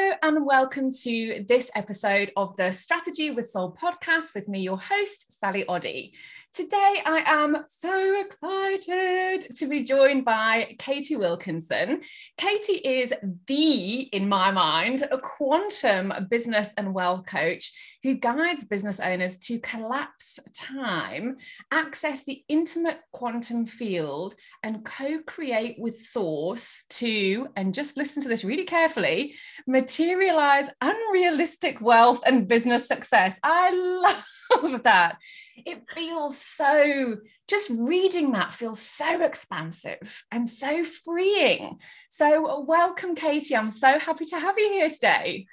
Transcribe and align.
Hello, 0.00 0.14
and 0.22 0.46
welcome 0.46 0.92
to 0.92 1.44
this 1.48 1.72
episode 1.74 2.30
of 2.36 2.54
the 2.54 2.70
Strategy 2.70 3.32
with 3.32 3.50
Soul 3.50 3.76
podcast 3.76 4.32
with 4.32 4.46
me, 4.46 4.60
your 4.60 4.78
host, 4.78 5.40
Sally 5.40 5.66
Oddy. 5.66 6.14
Today, 6.54 7.02
I 7.04 7.22
am 7.26 7.64
so 7.68 8.20
excited 8.20 9.44
to 9.58 9.68
be 9.68 9.84
joined 9.84 10.24
by 10.24 10.74
Katie 10.78 11.14
Wilkinson. 11.14 12.00
Katie 12.38 12.78
is 12.78 13.12
the, 13.46 14.00
in 14.12 14.28
my 14.28 14.50
mind, 14.50 15.04
a 15.10 15.18
quantum 15.18 16.12
business 16.30 16.72
and 16.78 16.94
wealth 16.94 17.26
coach 17.26 17.70
who 18.02 18.14
guides 18.14 18.64
business 18.64 18.98
owners 18.98 19.36
to 19.38 19.60
collapse 19.60 20.38
time, 20.54 21.36
access 21.70 22.24
the 22.24 22.42
intimate 22.48 22.98
quantum 23.12 23.66
field, 23.66 24.34
and 24.62 24.84
co 24.84 25.18
create 25.26 25.76
with 25.78 25.94
Source 25.94 26.84
to, 26.90 27.48
and 27.56 27.74
just 27.74 27.96
listen 27.96 28.22
to 28.22 28.28
this 28.28 28.44
really 28.44 28.64
carefully, 28.64 29.34
materialize 29.66 30.68
unrealistic 30.80 31.80
wealth 31.80 32.22
and 32.26 32.48
business 32.48 32.88
success. 32.88 33.38
I 33.42 33.70
love 33.70 34.24
that. 34.84 35.18
It 35.56 35.82
feels 35.94 36.38
so, 36.38 37.16
just 37.48 37.70
reading 37.70 38.32
that 38.32 38.52
feels 38.52 38.80
so 38.80 39.22
expansive 39.22 40.22
and 40.30 40.48
so 40.48 40.84
freeing. 40.84 41.78
So, 42.08 42.62
welcome, 42.62 43.14
Katie. 43.14 43.56
I'm 43.56 43.70
so 43.70 43.98
happy 43.98 44.24
to 44.26 44.38
have 44.38 44.58
you 44.58 44.68
here 44.70 44.88
today. 44.88 45.46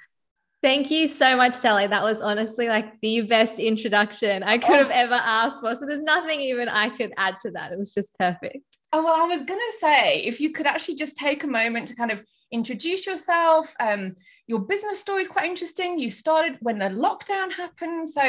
Thank 0.62 0.90
you 0.90 1.06
so 1.06 1.36
much, 1.36 1.54
Sally. 1.54 1.86
That 1.86 2.02
was 2.02 2.20
honestly 2.20 2.68
like 2.68 3.00
the 3.00 3.20
best 3.20 3.60
introduction 3.60 4.42
I 4.42 4.58
could 4.58 4.76
have 4.76 4.90
oh. 4.90 4.94
ever 4.94 5.14
asked 5.14 5.60
for. 5.60 5.76
So 5.76 5.86
there's 5.86 6.02
nothing 6.02 6.40
even 6.40 6.68
I 6.68 6.88
could 6.88 7.12
add 7.16 7.38
to 7.40 7.50
that. 7.52 7.72
It 7.72 7.78
was 7.78 7.92
just 7.94 8.16
perfect. 8.18 8.64
Oh, 8.92 9.04
well, 9.04 9.14
I 9.14 9.26
was 9.26 9.42
going 9.42 9.60
to 9.60 9.78
say, 9.78 10.20
if 10.20 10.40
you 10.40 10.50
could 10.50 10.66
actually 10.66 10.94
just 10.94 11.16
take 11.16 11.44
a 11.44 11.48
moment 11.48 11.88
to 11.88 11.94
kind 11.94 12.10
of 12.10 12.24
introduce 12.50 13.06
yourself. 13.06 13.74
Um, 13.78 14.14
your 14.46 14.60
business 14.60 15.00
story 15.00 15.20
is 15.20 15.28
quite 15.28 15.48
interesting. 15.48 15.98
You 15.98 16.08
started 16.08 16.56
when 16.60 16.78
the 16.78 16.86
lockdown 16.86 17.52
happened. 17.52 18.08
So 18.08 18.22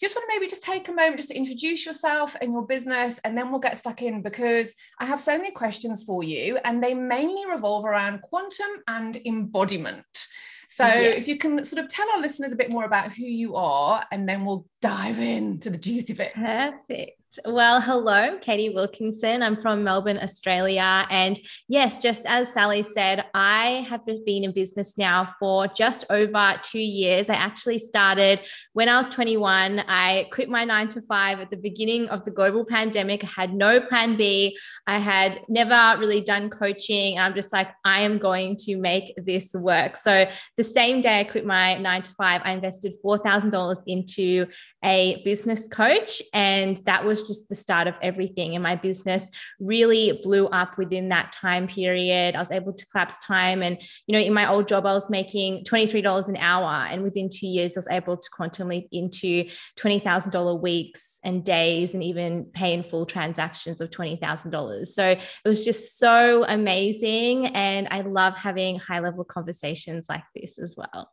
just 0.00 0.14
want 0.16 0.28
to 0.28 0.34
maybe 0.34 0.48
just 0.48 0.62
take 0.62 0.88
a 0.88 0.92
moment 0.92 1.16
just 1.16 1.30
to 1.30 1.36
introduce 1.36 1.84
yourself 1.84 2.36
and 2.40 2.52
your 2.52 2.66
business, 2.66 3.18
and 3.24 3.36
then 3.36 3.50
we'll 3.50 3.60
get 3.60 3.76
stuck 3.76 4.02
in 4.02 4.22
because 4.22 4.72
I 5.00 5.06
have 5.06 5.20
so 5.20 5.36
many 5.36 5.50
questions 5.50 6.04
for 6.04 6.22
you, 6.22 6.58
and 6.64 6.82
they 6.82 6.94
mainly 6.94 7.46
revolve 7.46 7.84
around 7.84 8.22
quantum 8.22 8.70
and 8.86 9.16
embodiment. 9.24 10.28
So 10.70 10.86
if 10.88 11.28
you 11.28 11.38
can 11.38 11.64
sort 11.64 11.84
of 11.84 11.88
tell 11.88 12.10
our 12.10 12.20
listeners 12.20 12.52
a 12.52 12.56
bit 12.56 12.72
more 12.72 12.84
about 12.84 13.12
who 13.12 13.24
you 13.24 13.54
are, 13.54 14.04
and 14.10 14.28
then 14.28 14.44
we'll 14.44 14.66
dive 14.82 15.20
into 15.20 15.70
the 15.70 15.78
juicy 15.78 16.14
bits. 16.14 16.32
Perfect. 16.34 17.23
Well, 17.46 17.80
hello, 17.80 18.38
Katie 18.40 18.74
Wilkinson. 18.74 19.42
I'm 19.42 19.60
from 19.60 19.82
Melbourne, 19.82 20.18
Australia. 20.22 21.06
And 21.10 21.40
yes, 21.68 22.02
just 22.02 22.26
as 22.26 22.52
Sally 22.52 22.82
said, 22.82 23.24
I 23.34 23.86
have 23.88 24.04
been 24.06 24.44
in 24.44 24.52
business 24.52 24.98
now 24.98 25.34
for 25.38 25.66
just 25.68 26.04
over 26.10 26.54
two 26.62 26.78
years. 26.78 27.30
I 27.30 27.34
actually 27.34 27.78
started 27.78 28.40
when 28.74 28.88
I 28.88 28.98
was 28.98 29.10
21. 29.10 29.80
I 29.80 30.28
quit 30.32 30.48
my 30.48 30.64
nine 30.64 30.88
to 30.88 31.02
five 31.02 31.40
at 31.40 31.50
the 31.50 31.56
beginning 31.56 32.08
of 32.08 32.24
the 32.24 32.30
global 32.30 32.64
pandemic. 32.64 33.24
I 33.24 33.28
had 33.28 33.54
no 33.54 33.80
plan 33.80 34.16
B. 34.16 34.56
I 34.86 34.98
had 34.98 35.40
never 35.48 35.98
really 35.98 36.20
done 36.20 36.50
coaching. 36.50 37.16
And 37.16 37.24
I'm 37.26 37.34
just 37.34 37.52
like, 37.52 37.68
I 37.84 38.02
am 38.02 38.18
going 38.18 38.56
to 38.60 38.76
make 38.76 39.14
this 39.16 39.54
work. 39.54 39.96
So 39.96 40.26
the 40.56 40.64
same 40.64 41.00
day 41.00 41.20
I 41.20 41.24
quit 41.24 41.46
my 41.46 41.78
nine 41.78 42.02
to 42.02 42.12
five, 42.12 42.42
I 42.44 42.52
invested 42.52 42.92
$4,000 43.04 43.82
into 43.86 44.46
a 44.84 45.22
business 45.24 45.66
coach. 45.66 46.22
And 46.32 46.76
that 46.84 47.04
was 47.04 47.26
just 47.26 47.48
the 47.48 47.54
start 47.54 47.88
of 47.88 47.94
everything. 48.02 48.54
And 48.54 48.62
my 48.62 48.76
business 48.76 49.30
really 49.58 50.20
blew 50.22 50.46
up 50.48 50.76
within 50.78 51.08
that 51.08 51.32
time 51.32 51.66
period. 51.66 52.36
I 52.36 52.38
was 52.38 52.50
able 52.50 52.74
to 52.74 52.86
collapse 52.86 53.18
time. 53.18 53.62
And, 53.62 53.80
you 54.06 54.12
know, 54.12 54.24
in 54.24 54.34
my 54.34 54.48
old 54.48 54.68
job, 54.68 54.86
I 54.86 54.92
was 54.92 55.08
making 55.08 55.64
$23 55.64 56.28
an 56.28 56.36
hour. 56.36 56.86
And 56.86 57.02
within 57.02 57.30
two 57.30 57.46
years, 57.46 57.76
I 57.76 57.80
was 57.80 57.88
able 57.90 58.16
to 58.16 58.30
quantum 58.30 58.68
leap 58.68 58.88
into 58.92 59.48
$20,000 59.78 60.60
weeks 60.60 61.18
and 61.24 61.44
days 61.44 61.94
and 61.94 62.02
even 62.02 62.44
pay 62.52 62.74
in 62.74 62.82
full 62.82 63.06
transactions 63.06 63.80
of 63.80 63.90
$20,000. 63.90 64.86
So 64.86 65.08
it 65.08 65.20
was 65.44 65.64
just 65.64 65.98
so 65.98 66.44
amazing. 66.46 67.46
And 67.46 67.88
I 67.90 68.02
love 68.02 68.36
having 68.36 68.78
high 68.78 69.00
level 69.00 69.24
conversations 69.24 70.06
like 70.08 70.24
this 70.34 70.58
as 70.58 70.76
well. 70.76 71.10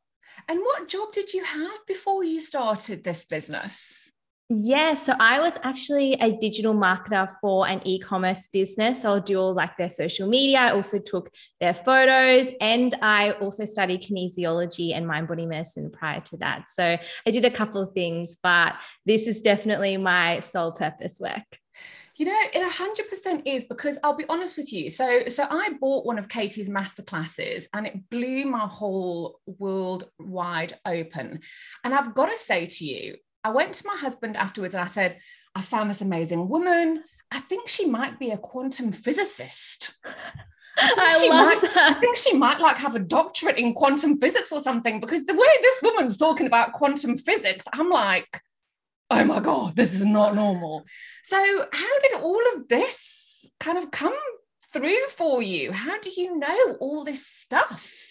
And 0.47 0.59
what 0.59 0.88
job 0.88 1.12
did 1.14 1.34
you 1.34 1.44
have 1.44 1.86
before 1.88 2.24
you 2.24 2.40
started 2.40 3.03
this 3.03 3.25
business? 3.25 4.02
Yeah, 4.53 4.96
so 4.96 5.14
I 5.18 5.40
was 5.40 5.58
actually 5.64 6.16
a 6.16 6.38
digital 6.38 6.74
marketer 6.74 7.34
for 7.40 7.66
an 7.69 7.81
e-commerce 7.86 8.47
business. 8.52 9.03
So 9.03 9.09
I'll 9.09 9.22
do 9.22 9.40
all 9.40 9.53
like 9.53 9.78
their 9.78 9.90
social 9.90 10.28
media. 10.28 10.59
I 10.59 10.72
also 10.72 11.00
took 11.00 11.31
their 11.62 11.74
photos 11.74 12.52
and 12.59 12.94
I 13.02 13.31
also 13.40 13.64
studied 13.64 14.03
kinesiology 14.03 14.94
and 14.94 15.08
mind 15.08 15.30
body 15.30 15.46
medicine 15.46 15.90
prior 15.90 16.20
to 16.20 16.38
that. 16.38 16.66
So 16.70 16.84
I 16.84 17.31
did 17.31 17.46
a 17.46 17.52
couple 17.52 17.81
of 17.81 17.94
things, 17.94 18.36
but 18.44 18.74
this 19.06 19.25
is 19.25 19.40
definitely 19.40 19.96
my 19.96 20.41
sole 20.41 20.74
purpose 20.74 21.18
work. 21.18 21.60
You 22.22 22.28
know, 22.28 22.38
it 22.54 22.62
100% 22.62 23.42
is 23.48 23.64
because 23.64 23.98
I'll 24.04 24.16
be 24.16 24.30
honest 24.30 24.56
with 24.56 24.72
you. 24.72 24.92
So, 24.92 25.28
so 25.28 25.48
I 25.50 25.72
bought 25.82 26.06
one 26.06 26.20
of 26.20 26.30
Katie's 26.30 26.70
masterclasses 26.70 27.64
and 27.74 27.88
it 27.88 28.12
blew 28.12 28.46
my 28.46 28.68
whole 28.68 29.40
world 29.48 30.08
wide 30.20 30.78
open. 30.86 31.40
And 31.84 31.96
I've 31.96 32.14
got 32.14 32.32
to 32.32 32.38
say 32.38 32.68
to 32.68 32.86
you, 32.86 33.16
I 33.44 33.50
went 33.50 33.74
to 33.74 33.88
my 33.88 33.96
husband 33.96 34.38
afterwards 34.38 34.76
and 34.76 34.84
I 34.84 34.88
said, 34.88 35.18
I 35.56 35.62
found 35.62 35.90
this 35.90 36.02
amazing 36.02 36.48
woman. 36.48 37.04
I 37.32 37.40
think 37.40 37.68
she 37.68 37.88
might 37.88 38.20
be 38.20 38.30
a 38.30 38.38
quantum 38.38 38.92
physicist. 38.92 39.98
I, 40.06 40.14
I 41.00 41.20
she 41.20 41.28
might, 41.28 41.62
that. 41.62 41.76
I 41.76 41.94
think 41.96 42.18
she 42.18 42.38
might 42.38 42.59
like 42.59 42.78
have 42.78 42.94
a 42.94 43.00
doctorate 43.00 43.58
in 43.58 43.74
quantum 43.74 44.20
physics 44.20 44.52
or 44.52 44.59
something 44.59 45.00
because 45.00 45.26
the 45.26 45.34
way 45.34 45.50
this 45.64 45.82
woman's 45.82 46.18
talking 46.18 46.46
about 46.46 46.74
quantum 46.74 47.18
physics, 47.18 47.66
I'm 47.74 47.90
like, 47.90 48.40
oh 49.11 49.23
my 49.25 49.39
God, 49.39 49.75
this 49.75 49.94
is 49.94 50.05
not 50.05 50.35
normal. 50.35 50.85
So, 51.23 51.38
how 51.72 51.99
did 51.99 52.13
all 52.13 52.41
of 52.55 52.67
this 52.69 53.51
kind 53.59 53.77
of 53.77 53.91
come 53.91 54.16
through 54.72 55.07
for 55.09 55.41
you? 55.41 55.72
How 55.72 55.99
do 55.99 56.09
you 56.16 56.38
know 56.38 56.77
all 56.79 57.03
this 57.03 57.25
stuff? 57.25 58.10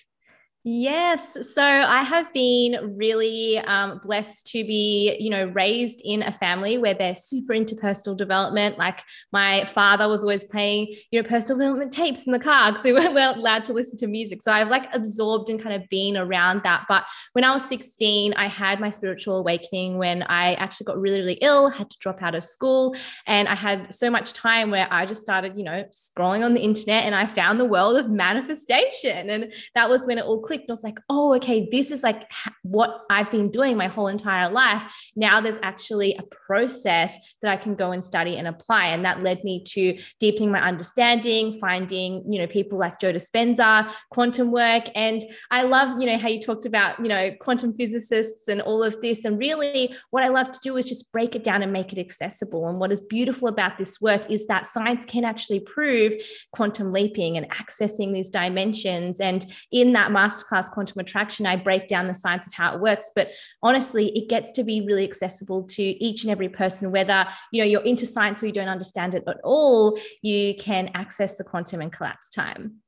Yes. 0.62 1.54
So 1.54 1.62
I 1.62 2.02
have 2.02 2.30
been 2.34 2.94
really 2.98 3.56
um, 3.60 3.98
blessed 4.02 4.46
to 4.48 4.62
be, 4.62 5.16
you 5.18 5.30
know, 5.30 5.46
raised 5.46 6.02
in 6.04 6.22
a 6.22 6.32
family 6.32 6.76
where 6.76 6.92
they're 6.92 7.14
super 7.14 7.54
into 7.54 7.74
personal 7.74 8.14
development. 8.14 8.76
Like 8.76 9.02
my 9.32 9.64
father 9.64 10.06
was 10.06 10.22
always 10.22 10.44
playing, 10.44 10.94
you 11.10 11.22
know, 11.22 11.26
personal 11.26 11.56
development 11.56 11.92
tapes 11.92 12.26
in 12.26 12.32
the 12.32 12.38
car 12.38 12.72
because 12.72 12.84
we 12.84 12.92
weren't 12.92 13.38
allowed 13.38 13.64
to 13.66 13.72
listen 13.72 13.96
to 13.98 14.06
music. 14.06 14.42
So 14.42 14.52
I've 14.52 14.68
like 14.68 14.94
absorbed 14.94 15.48
and 15.48 15.62
kind 15.62 15.80
of 15.82 15.88
been 15.88 16.18
around 16.18 16.60
that. 16.64 16.84
But 16.90 17.04
when 17.32 17.42
I 17.42 17.54
was 17.54 17.64
16, 17.64 18.34
I 18.34 18.46
had 18.46 18.80
my 18.80 18.90
spiritual 18.90 19.38
awakening 19.38 19.96
when 19.96 20.24
I 20.24 20.56
actually 20.56 20.84
got 20.84 21.00
really, 21.00 21.20
really 21.20 21.38
ill, 21.40 21.70
had 21.70 21.88
to 21.88 21.96
drop 22.00 22.22
out 22.22 22.34
of 22.34 22.44
school. 22.44 22.94
And 23.26 23.48
I 23.48 23.54
had 23.54 23.94
so 23.94 24.10
much 24.10 24.34
time 24.34 24.70
where 24.70 24.88
I 24.90 25.06
just 25.06 25.22
started, 25.22 25.56
you 25.56 25.64
know, 25.64 25.86
scrolling 25.90 26.44
on 26.44 26.52
the 26.52 26.60
internet 26.60 27.04
and 27.04 27.14
I 27.14 27.24
found 27.24 27.58
the 27.58 27.64
world 27.64 27.96
of 27.96 28.10
manifestation. 28.10 29.30
And 29.30 29.54
that 29.74 29.88
was 29.88 30.06
when 30.06 30.18
it 30.18 30.26
all 30.26 30.49
clicked. 30.50 30.68
I 30.68 30.72
was 30.72 30.82
like, 30.82 30.98
oh, 31.08 31.32
okay, 31.36 31.68
this 31.70 31.92
is 31.92 32.02
like 32.02 32.28
what 32.62 33.02
I've 33.08 33.30
been 33.30 33.52
doing 33.52 33.76
my 33.76 33.86
whole 33.86 34.08
entire 34.08 34.50
life. 34.50 34.82
Now 35.14 35.40
there's 35.40 35.60
actually 35.62 36.16
a 36.16 36.24
process 36.24 37.16
that 37.40 37.52
I 37.52 37.56
can 37.56 37.76
go 37.76 37.92
and 37.92 38.04
study 38.04 38.36
and 38.36 38.48
apply. 38.48 38.86
And 38.86 39.04
that 39.04 39.22
led 39.22 39.44
me 39.44 39.62
to 39.68 39.96
deepening 40.18 40.50
my 40.50 40.60
understanding, 40.60 41.60
finding, 41.60 42.24
you 42.28 42.40
know, 42.40 42.48
people 42.48 42.78
like 42.78 42.98
Joe 42.98 43.12
Dispenza, 43.12 43.92
quantum 44.10 44.50
work. 44.50 44.88
And 44.96 45.24
I 45.52 45.62
love, 45.62 46.00
you 46.00 46.06
know, 46.06 46.18
how 46.18 46.26
you 46.26 46.40
talked 46.40 46.66
about, 46.66 46.98
you 46.98 47.06
know, 47.06 47.30
quantum 47.40 47.72
physicists 47.72 48.48
and 48.48 48.60
all 48.60 48.82
of 48.82 49.00
this. 49.00 49.24
And 49.24 49.38
really 49.38 49.94
what 50.10 50.24
I 50.24 50.28
love 50.30 50.50
to 50.50 50.58
do 50.64 50.76
is 50.78 50.84
just 50.84 51.12
break 51.12 51.36
it 51.36 51.44
down 51.44 51.62
and 51.62 51.72
make 51.72 51.92
it 51.92 52.00
accessible. 52.00 52.68
And 52.68 52.80
what 52.80 52.90
is 52.90 53.00
beautiful 53.00 53.46
about 53.46 53.78
this 53.78 54.00
work 54.00 54.28
is 54.28 54.46
that 54.46 54.66
science 54.66 55.04
can 55.04 55.24
actually 55.24 55.60
prove 55.60 56.14
quantum 56.50 56.92
leaping 56.92 57.36
and 57.36 57.48
accessing 57.50 58.12
these 58.12 58.30
dimensions. 58.30 59.20
And 59.20 59.46
in 59.70 59.92
that 59.92 60.10
master 60.10 60.39
masterclass 60.40 60.70
quantum 60.70 61.00
attraction 61.00 61.46
i 61.46 61.56
break 61.56 61.88
down 61.88 62.06
the 62.06 62.14
science 62.14 62.46
of 62.46 62.52
how 62.52 62.74
it 62.74 62.80
works. 62.80 63.10
But 63.14 63.28
honestly 63.62 64.16
it 64.16 64.28
gets 64.28 64.52
to 64.52 64.64
be 64.64 64.80
really 64.80 65.04
accessible 65.04 65.64
to 65.64 65.82
each 65.82 66.22
and 66.22 66.30
every 66.30 66.48
person 66.48 66.90
whether 66.90 67.26
you 67.52 67.62
know 67.62 67.66
you're 67.66 67.82
into 67.82 68.06
science 68.06 68.42
or 68.42 68.46
you 68.46 68.52
don't 68.52 68.68
understand 68.68 69.14
it 69.14 69.24
at 69.26 69.40
all 69.44 69.98
you 70.22 70.54
can 70.56 70.90
access 70.94 71.36
the 71.36 71.44
quantum 71.44 71.80
and 71.80 71.92
collapse 71.92 72.28
time 72.28 72.80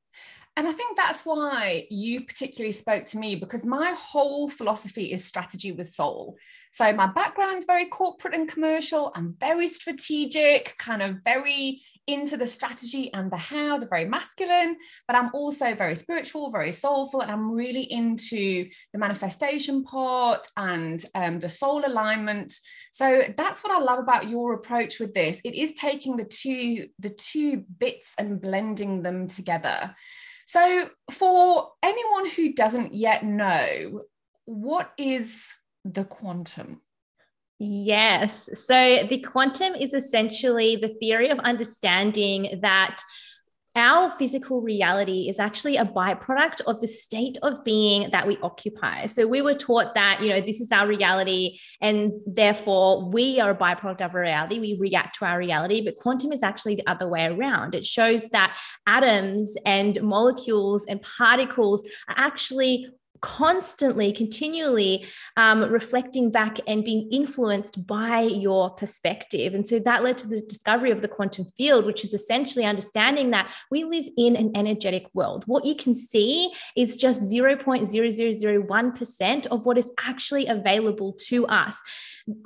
and 0.56 0.68
I 0.68 0.72
think 0.72 0.98
that's 0.98 1.24
why 1.24 1.86
you 1.88 2.26
particularly 2.26 2.72
spoke 2.72 3.06
to 3.06 3.18
me 3.18 3.36
because 3.36 3.64
my 3.64 3.94
whole 3.96 4.50
philosophy 4.50 5.10
is 5.10 5.24
strategy 5.24 5.72
with 5.72 5.88
soul. 5.88 6.36
So 6.72 6.92
my 6.92 7.06
background's 7.06 7.64
very 7.64 7.86
corporate 7.86 8.34
and 8.34 8.46
commercial. 8.46 9.12
I'm 9.14 9.34
very 9.40 9.66
strategic, 9.66 10.76
kind 10.76 11.00
of 11.00 11.16
very 11.24 11.80
into 12.06 12.36
the 12.36 12.46
strategy 12.46 13.12
and 13.14 13.30
the 13.30 13.36
how, 13.36 13.78
the 13.78 13.86
very 13.86 14.04
masculine, 14.04 14.76
but 15.06 15.16
I'm 15.16 15.30
also 15.32 15.74
very 15.74 15.94
spiritual, 15.94 16.50
very 16.50 16.72
soulful, 16.72 17.20
and 17.20 17.30
I'm 17.30 17.52
really 17.52 17.90
into 17.90 18.68
the 18.92 18.98
manifestation 18.98 19.84
part 19.84 20.48
and 20.56 21.02
um, 21.14 21.38
the 21.38 21.48
soul 21.48 21.82
alignment. 21.86 22.52
So 22.90 23.22
that's 23.36 23.62
what 23.64 23.72
I 23.72 23.78
love 23.78 24.00
about 24.00 24.28
your 24.28 24.54
approach 24.54 24.98
with 25.00 25.14
this. 25.14 25.40
It 25.44 25.54
is 25.54 25.72
taking 25.74 26.16
the 26.16 26.24
two 26.24 26.88
the 26.98 27.10
two 27.10 27.64
bits 27.78 28.14
and 28.18 28.40
blending 28.40 29.02
them 29.02 29.28
together. 29.28 29.94
So, 30.52 30.90
for 31.10 31.70
anyone 31.82 32.28
who 32.28 32.52
doesn't 32.52 32.92
yet 32.92 33.24
know, 33.24 34.02
what 34.44 34.92
is 34.98 35.48
the 35.86 36.04
quantum? 36.04 36.82
Yes. 37.58 38.50
So 38.66 39.06
the 39.08 39.22
quantum 39.22 39.74
is 39.74 39.94
essentially 39.94 40.76
the 40.76 40.94
theory 41.00 41.30
of 41.30 41.38
understanding 41.38 42.58
that 42.60 42.98
our 43.74 44.10
physical 44.10 44.60
reality 44.60 45.28
is 45.28 45.38
actually 45.38 45.76
a 45.76 45.84
byproduct 45.84 46.60
of 46.66 46.80
the 46.80 46.88
state 46.88 47.38
of 47.42 47.64
being 47.64 48.10
that 48.10 48.26
we 48.26 48.36
occupy. 48.42 49.06
So 49.06 49.26
we 49.26 49.40
were 49.40 49.54
taught 49.54 49.94
that, 49.94 50.20
you 50.20 50.28
know, 50.28 50.40
this 50.40 50.60
is 50.60 50.70
our 50.72 50.86
reality 50.86 51.58
and 51.80 52.12
therefore 52.26 53.08
we 53.10 53.40
are 53.40 53.52
a 53.52 53.56
byproduct 53.56 54.02
of 54.02 54.14
our 54.14 54.20
reality. 54.20 54.58
We 54.58 54.76
react 54.78 55.18
to 55.18 55.24
our 55.24 55.38
reality, 55.38 55.82
but 55.84 55.96
quantum 55.96 56.32
is 56.32 56.42
actually 56.42 56.76
the 56.76 56.86
other 56.86 57.08
way 57.08 57.24
around. 57.24 57.74
It 57.74 57.86
shows 57.86 58.28
that 58.28 58.56
atoms 58.86 59.56
and 59.64 60.00
molecules 60.02 60.84
and 60.86 61.00
particles 61.00 61.84
are 62.08 62.16
actually 62.18 62.88
constantly, 63.22 64.12
continually 64.12 65.06
um, 65.36 65.62
reflecting 65.70 66.30
back 66.30 66.58
and 66.66 66.84
being 66.84 67.08
influenced 67.10 67.86
by 67.86 68.20
your 68.20 68.68
perspective. 68.70 69.54
And 69.54 69.66
so 69.66 69.78
that 69.78 70.02
led 70.02 70.18
to 70.18 70.26
the 70.26 70.42
discovery 70.42 70.90
of 70.90 71.00
the 71.00 71.08
quantum 71.08 71.46
field, 71.56 71.86
which 71.86 72.04
is 72.04 72.12
essentially 72.12 72.66
understanding 72.66 73.30
that 73.30 73.50
we 73.70 73.84
live 73.84 74.06
in 74.18 74.36
an 74.36 74.52
energetic 74.54 75.06
world. 75.14 75.44
What 75.46 75.64
you 75.64 75.74
can 75.74 75.94
see 75.94 76.52
is 76.76 76.96
just 76.96 77.32
0.0001% 77.32 79.46
of 79.46 79.64
what 79.64 79.78
is 79.78 79.90
actually 80.04 80.48
available 80.48 81.14
to 81.28 81.46
us. 81.46 81.80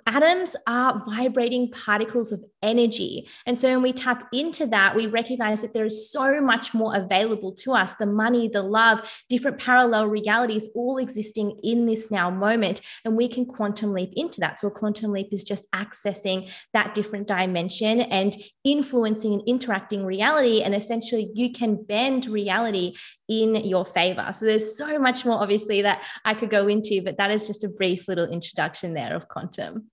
Atoms 0.06 0.56
are 0.66 1.02
vibrating 1.06 1.70
particles 1.70 2.32
of 2.32 2.42
energy. 2.62 3.28
And 3.46 3.58
so 3.58 3.68
when 3.68 3.82
we 3.82 3.92
tap 3.92 4.28
into 4.32 4.66
that, 4.66 4.96
we 4.96 5.06
recognize 5.06 5.60
that 5.62 5.74
there 5.74 5.84
is 5.84 6.10
so 6.10 6.40
much 6.40 6.74
more 6.74 6.96
available 6.96 7.52
to 7.56 7.72
us 7.72 7.94
the 7.94 8.06
money, 8.06 8.48
the 8.48 8.62
love, 8.62 9.00
different 9.28 9.58
parallel 9.58 10.06
realities 10.06 10.68
all 10.74 10.98
existing 10.98 11.58
in 11.62 11.86
this 11.86 12.10
now 12.10 12.30
moment. 12.30 12.80
And 13.04 13.16
we 13.16 13.28
can 13.28 13.46
quantum 13.46 13.92
leap 13.92 14.12
into 14.16 14.40
that. 14.40 14.58
So 14.58 14.68
a 14.68 14.70
quantum 14.70 15.12
leap 15.12 15.28
is 15.32 15.44
just 15.44 15.70
accessing 15.72 16.50
that 16.72 16.94
different 16.94 17.28
dimension 17.28 18.00
and 18.00 18.36
influencing 18.64 19.34
and 19.34 19.42
interacting 19.46 20.04
reality. 20.04 20.62
And 20.62 20.74
essentially, 20.74 21.30
you 21.34 21.52
can 21.52 21.82
bend 21.82 22.26
reality 22.26 22.94
in 23.28 23.56
your 23.56 23.84
favor. 23.84 24.28
So 24.32 24.44
there's 24.44 24.76
so 24.76 24.98
much 24.98 25.24
more, 25.24 25.40
obviously, 25.40 25.82
that 25.82 26.02
I 26.24 26.34
could 26.34 26.50
go 26.50 26.68
into, 26.68 27.02
but 27.02 27.16
that 27.16 27.30
is 27.30 27.46
just 27.46 27.64
a 27.64 27.68
brief 27.68 28.08
little 28.08 28.26
introduction 28.26 28.94
there 28.94 29.14
of 29.14 29.28
quantum. 29.28 29.90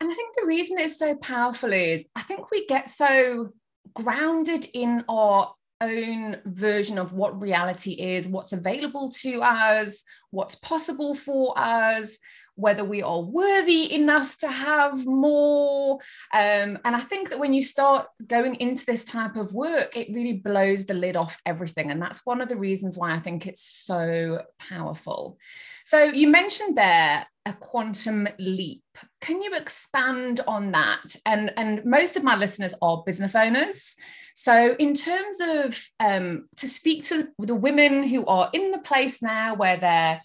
And 0.00 0.10
I 0.10 0.14
think 0.14 0.36
the 0.36 0.46
reason 0.46 0.78
it's 0.78 0.98
so 0.98 1.16
powerful 1.16 1.72
is 1.72 2.06
I 2.14 2.22
think 2.22 2.50
we 2.50 2.66
get 2.66 2.88
so 2.88 3.48
grounded 3.94 4.66
in 4.74 5.04
our 5.08 5.54
own 5.80 6.36
version 6.44 6.98
of 6.98 7.12
what 7.12 7.40
reality 7.40 7.92
is, 7.92 8.28
what's 8.28 8.52
available 8.52 9.10
to 9.10 9.42
us, 9.42 10.02
what's 10.30 10.56
possible 10.56 11.14
for 11.14 11.54
us 11.56 12.18
whether 12.58 12.84
we 12.84 13.02
are 13.02 13.22
worthy 13.22 13.94
enough 13.94 14.36
to 14.38 14.48
have 14.48 15.06
more. 15.06 15.94
Um, 16.34 16.78
and 16.84 16.96
I 16.96 17.00
think 17.00 17.30
that 17.30 17.38
when 17.38 17.54
you 17.54 17.62
start 17.62 18.08
going 18.26 18.56
into 18.56 18.84
this 18.84 19.04
type 19.04 19.36
of 19.36 19.54
work, 19.54 19.96
it 19.96 20.12
really 20.12 20.34
blows 20.34 20.84
the 20.84 20.94
lid 20.94 21.16
off 21.16 21.38
everything. 21.46 21.90
And 21.90 22.02
that's 22.02 22.26
one 22.26 22.40
of 22.40 22.48
the 22.48 22.56
reasons 22.56 22.98
why 22.98 23.12
I 23.12 23.20
think 23.20 23.46
it's 23.46 23.62
so 23.62 24.42
powerful. 24.58 25.38
So 25.84 26.02
you 26.02 26.28
mentioned 26.28 26.76
there 26.76 27.26
a 27.46 27.52
quantum 27.54 28.28
leap. 28.38 28.82
Can 29.20 29.40
you 29.40 29.54
expand 29.54 30.40
on 30.46 30.72
that? 30.72 31.16
And, 31.24 31.52
and 31.56 31.84
most 31.84 32.16
of 32.16 32.24
my 32.24 32.36
listeners 32.36 32.74
are 32.82 33.02
business 33.06 33.34
owners. 33.34 33.94
So, 34.34 34.76
in 34.78 34.94
terms 34.94 35.40
of 35.40 35.84
um, 35.98 36.48
to 36.58 36.68
speak 36.68 37.02
to 37.04 37.28
the 37.38 37.56
women 37.56 38.04
who 38.04 38.24
are 38.26 38.48
in 38.52 38.70
the 38.70 38.78
place 38.78 39.20
now 39.20 39.56
where 39.56 39.78
they're 39.78 40.22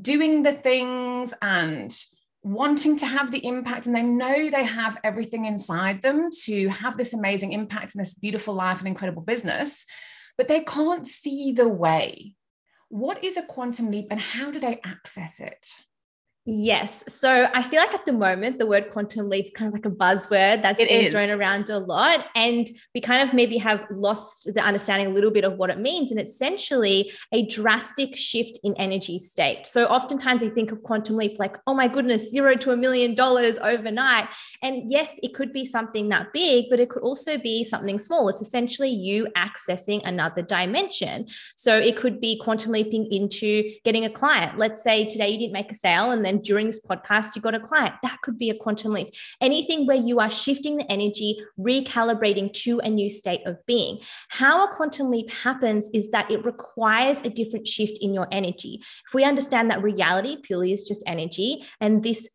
doing 0.00 0.42
the 0.42 0.52
things 0.52 1.32
and 1.42 1.96
wanting 2.42 2.96
to 2.96 3.06
have 3.06 3.30
the 3.30 3.44
impact 3.44 3.86
and 3.86 3.94
they 3.94 4.02
know 4.02 4.50
they 4.50 4.64
have 4.64 4.98
everything 5.02 5.46
inside 5.46 6.00
them 6.00 6.30
to 6.44 6.68
have 6.68 6.96
this 6.96 7.12
amazing 7.12 7.52
impact 7.52 7.94
in 7.94 7.98
this 7.98 8.14
beautiful 8.14 8.54
life 8.54 8.78
and 8.78 8.88
incredible 8.88 9.22
business 9.22 9.84
but 10.36 10.48
they 10.48 10.60
can't 10.60 11.06
see 11.06 11.52
the 11.52 11.68
way. 11.68 12.34
What 12.88 13.24
is 13.24 13.36
a 13.36 13.42
quantum 13.42 13.90
leap 13.90 14.08
and 14.10 14.20
how 14.20 14.50
do 14.50 14.60
they 14.60 14.80
access 14.84 15.40
it 15.40 15.66
Yes. 16.48 17.02
So 17.08 17.48
I 17.52 17.60
feel 17.64 17.80
like 17.80 17.92
at 17.92 18.06
the 18.06 18.12
moment, 18.12 18.58
the 18.58 18.66
word 18.66 18.92
quantum 18.92 19.28
leap 19.28 19.46
is 19.46 19.52
kind 19.52 19.66
of 19.66 19.74
like 19.74 19.84
a 19.84 19.90
buzzword 19.90 20.62
that's 20.62 20.80
it 20.80 20.88
being 20.88 21.06
is. 21.06 21.12
thrown 21.12 21.30
around 21.30 21.70
a 21.70 21.78
lot. 21.78 22.26
And 22.36 22.70
we 22.94 23.00
kind 23.00 23.28
of 23.28 23.34
maybe 23.34 23.58
have 23.58 23.84
lost 23.90 24.54
the 24.54 24.60
understanding 24.60 25.08
a 25.08 25.10
little 25.10 25.32
bit 25.32 25.42
of 25.42 25.58
what 25.58 25.70
it 25.70 25.80
means. 25.80 26.12
And 26.12 26.20
essentially 26.20 27.10
a 27.32 27.46
drastic 27.46 28.14
shift 28.14 28.60
in 28.62 28.76
energy 28.76 29.18
state. 29.18 29.66
So 29.66 29.86
oftentimes 29.86 30.40
we 30.40 30.48
think 30.48 30.70
of 30.70 30.84
quantum 30.84 31.16
leap 31.16 31.36
like, 31.40 31.56
oh 31.66 31.74
my 31.74 31.88
goodness, 31.88 32.30
zero 32.30 32.54
to 32.58 32.70
a 32.70 32.76
million 32.76 33.16
dollars 33.16 33.58
overnight. 33.58 34.28
And 34.62 34.88
yes, 34.88 35.18
it 35.24 35.34
could 35.34 35.52
be 35.52 35.64
something 35.64 36.08
that 36.10 36.32
big, 36.32 36.66
but 36.70 36.78
it 36.78 36.90
could 36.90 37.02
also 37.02 37.38
be 37.38 37.64
something 37.64 37.98
small. 37.98 38.28
It's 38.28 38.40
essentially 38.40 38.90
you 38.90 39.26
accessing 39.36 40.00
another 40.04 40.42
dimension. 40.42 41.26
So 41.56 41.76
it 41.76 41.96
could 41.96 42.20
be 42.20 42.38
quantum 42.38 42.70
leaping 42.70 43.10
into 43.10 43.72
getting 43.84 44.04
a 44.04 44.10
client. 44.10 44.58
Let's 44.58 44.84
say 44.84 45.06
today 45.06 45.30
you 45.30 45.38
didn't 45.40 45.52
make 45.52 45.72
a 45.72 45.74
sale 45.74 46.12
and 46.12 46.24
then 46.24 46.35
and 46.36 46.44
during 46.44 46.66
this 46.66 46.84
podcast, 46.84 47.34
you 47.34 47.40
got 47.40 47.54
a 47.54 47.60
client. 47.60 47.94
That 48.02 48.20
could 48.20 48.36
be 48.36 48.50
a 48.50 48.54
quantum 48.54 48.92
leap. 48.92 49.14
Anything 49.40 49.86
where 49.86 49.96
you 49.96 50.20
are 50.20 50.30
shifting 50.30 50.76
the 50.76 50.92
energy, 50.92 51.40
recalibrating 51.58 52.52
to 52.64 52.78
a 52.80 52.90
new 52.90 53.08
state 53.08 53.40
of 53.46 53.64
being. 53.64 54.00
How 54.28 54.64
a 54.64 54.76
quantum 54.76 55.10
leap 55.10 55.30
happens 55.30 55.90
is 55.94 56.10
that 56.10 56.30
it 56.30 56.44
requires 56.44 57.20
a 57.20 57.30
different 57.30 57.66
shift 57.66 57.98
in 58.02 58.12
your 58.12 58.28
energy. 58.30 58.82
If 59.08 59.14
we 59.14 59.24
understand 59.24 59.70
that 59.70 59.82
reality 59.82 60.36
purely 60.42 60.72
is 60.72 60.84
just 60.84 61.02
energy, 61.06 61.64
and 61.80 62.02
this 62.02 62.28